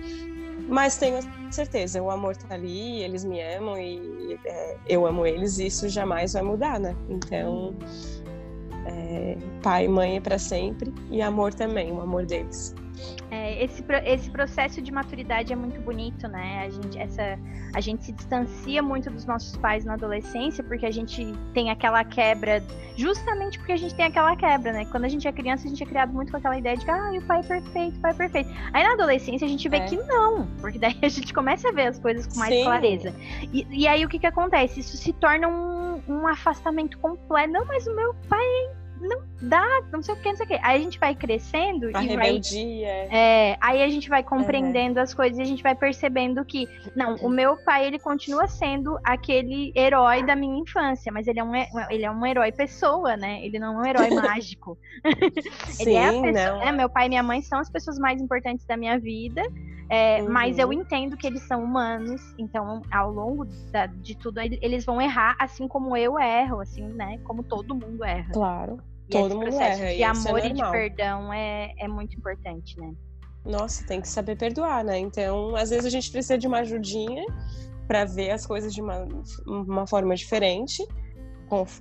[0.68, 1.18] Mas tenho
[1.50, 5.88] certeza, o amor tá ali, eles me amam e é, eu amo eles, e isso
[5.88, 6.96] jamais vai mudar, né?
[7.09, 7.74] Então,
[8.86, 12.74] é, pai e mãe é para sempre e amor também, o amor deles.
[13.30, 16.64] É, esse, esse processo de maturidade é muito bonito, né?
[16.66, 17.38] A gente, essa,
[17.74, 22.05] a gente se distancia muito dos nossos pais na adolescência porque a gente tem aquela
[22.05, 22.62] quebra,
[22.97, 24.84] justamente porque a gente tem aquela quebra, né?
[24.86, 26.90] Quando a gente é criança, a gente é criado muito com aquela ideia de que
[26.90, 28.51] ah, o pai é perfeito, o pai é perfeito.
[28.72, 29.84] Aí na adolescência a gente vê é.
[29.86, 32.64] que não, porque daí a gente começa a ver as coisas com mais Sim.
[32.64, 33.14] clareza.
[33.53, 34.80] E, e, aí o que que acontece?
[34.80, 37.53] Isso se torna um, um afastamento completo.
[37.53, 40.49] Não, mas o meu pai é não dá, não sei o que, não sei o
[40.49, 40.55] que.
[40.55, 42.86] Aí a gente vai crescendo a e rebeldia.
[42.86, 43.09] vai.
[43.11, 47.16] É, aí a gente vai compreendendo as coisas e a gente vai percebendo que, não,
[47.16, 51.55] o meu pai, ele continua sendo aquele herói da minha infância, mas ele é um,
[51.90, 53.45] ele é um herói pessoa, né?
[53.45, 54.78] Ele não é um herói mágico.
[55.66, 56.72] Sim, ele é a pessoa, né?
[56.72, 59.42] Meu pai e minha mãe são as pessoas mais importantes da minha vida.
[59.88, 60.30] É, uhum.
[60.30, 65.01] Mas eu entendo que eles são humanos, então ao longo da, de tudo eles vão
[65.01, 67.18] errar, assim como eu erro, assim, né?
[67.24, 68.32] Como todo mundo erra.
[68.32, 68.78] Claro.
[69.09, 69.94] E Todo mundo erra.
[69.94, 72.92] De amor é e de perdão é, é muito importante, né?
[73.44, 74.98] Nossa, tem que saber perdoar, né?
[74.98, 77.24] Então, às vezes a gente precisa de uma ajudinha
[77.86, 79.07] para ver as coisas de uma,
[79.46, 80.82] uma forma diferente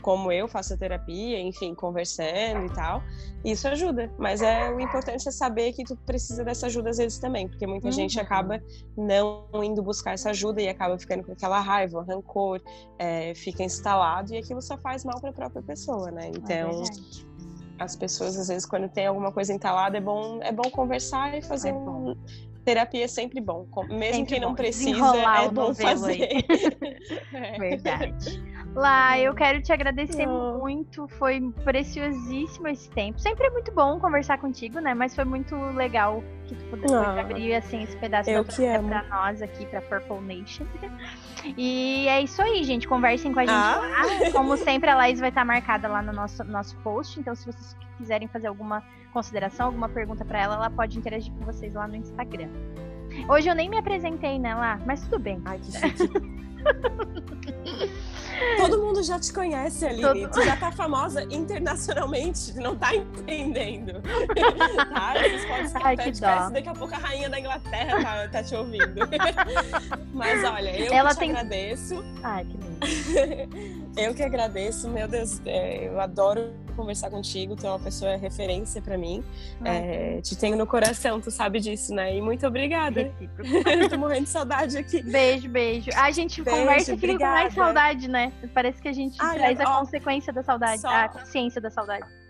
[0.02, 3.02] como eu faço a terapia, enfim, conversando e tal.
[3.44, 7.20] Isso ajuda, mas é o importante é saber que tu precisa dessa ajuda às vezes
[7.20, 7.92] também, porque muita uhum.
[7.92, 8.62] gente acaba
[8.96, 12.62] não indo buscar essa ajuda e acaba ficando com aquela raiva, rancor,
[12.98, 16.28] é, fica instalado e aquilo só faz mal para a própria pessoa, né?
[16.28, 20.52] É então, é as pessoas às vezes quando tem alguma coisa entalada é bom é
[20.52, 22.16] bom conversar e fazer é um
[22.64, 23.68] terapia é sempre bom.
[23.90, 26.22] Mesmo sempre quem não precisa, é bom fazer.
[27.34, 27.60] é.
[27.60, 28.53] Verdade.
[28.76, 30.58] Lá, eu quero te agradecer oh.
[30.58, 31.08] muito.
[31.20, 33.20] Foi preciosíssimo esse tempo.
[33.20, 34.94] Sempre é muito bom conversar contigo, né?
[34.94, 37.20] Mas foi muito legal que tu pudesse oh.
[37.20, 40.66] abrir assim esse pedaço eu da pra nós aqui, pra Purple Nation.
[41.56, 42.88] E é isso aí, gente.
[42.88, 43.78] Conversem com a gente ah.
[43.78, 44.32] lá.
[44.32, 47.20] Como sempre, a Laís vai estar marcada lá no nosso, nosso post.
[47.20, 51.46] Então, se vocês quiserem fazer alguma consideração, alguma pergunta para ela, ela pode interagir com
[51.46, 52.50] vocês lá no Instagram.
[53.30, 55.40] Hoje eu nem me apresentei, né, lá, mas tudo bem.
[55.46, 55.72] Ai, que
[58.58, 60.28] Todo mundo já te conhece, Aline.
[60.28, 60.32] Todo...
[60.32, 64.02] Tu já tá famosa internacionalmente, não tá entendendo.
[64.94, 65.14] tá?
[65.14, 66.50] Vocês podem estar Ai, que dó.
[66.50, 69.08] daqui a pouco a rainha da Inglaterra tá, tá te ouvindo.
[70.14, 71.32] Mas olha, eu Ela te tem...
[71.32, 72.04] agradeço.
[72.24, 73.83] Ai, que lindo.
[73.96, 78.82] Eu que agradeço, meu Deus, é, eu adoro conversar contigo, tu é uma pessoa referência
[78.82, 79.24] para mim.
[79.64, 82.16] É, te tenho no coração, tu sabe disso, né?
[82.16, 83.12] E muito obrigada.
[83.90, 85.04] Tô morrendo de saudade aqui.
[85.04, 85.92] Beijo, beijo.
[85.96, 88.34] A gente beijo, conversa fica com mais saudade, né?
[88.54, 90.90] Parece que a gente Ai, traz a consequência da saudade, só...
[90.90, 92.23] a consciência da saudade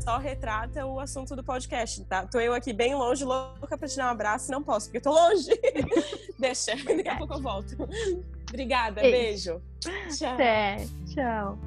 [0.00, 2.26] só retrata o assunto do podcast, tá?
[2.26, 5.02] Tô eu aqui bem longe, louca pra te dar um abraço, não posso, porque eu
[5.02, 5.50] tô longe.
[6.38, 7.76] Deixa, daqui a pouco eu volto.
[8.48, 9.60] Obrigada, beijo.
[9.84, 10.16] beijo.
[10.16, 10.34] Tchau.
[10.34, 11.58] Até, tchau.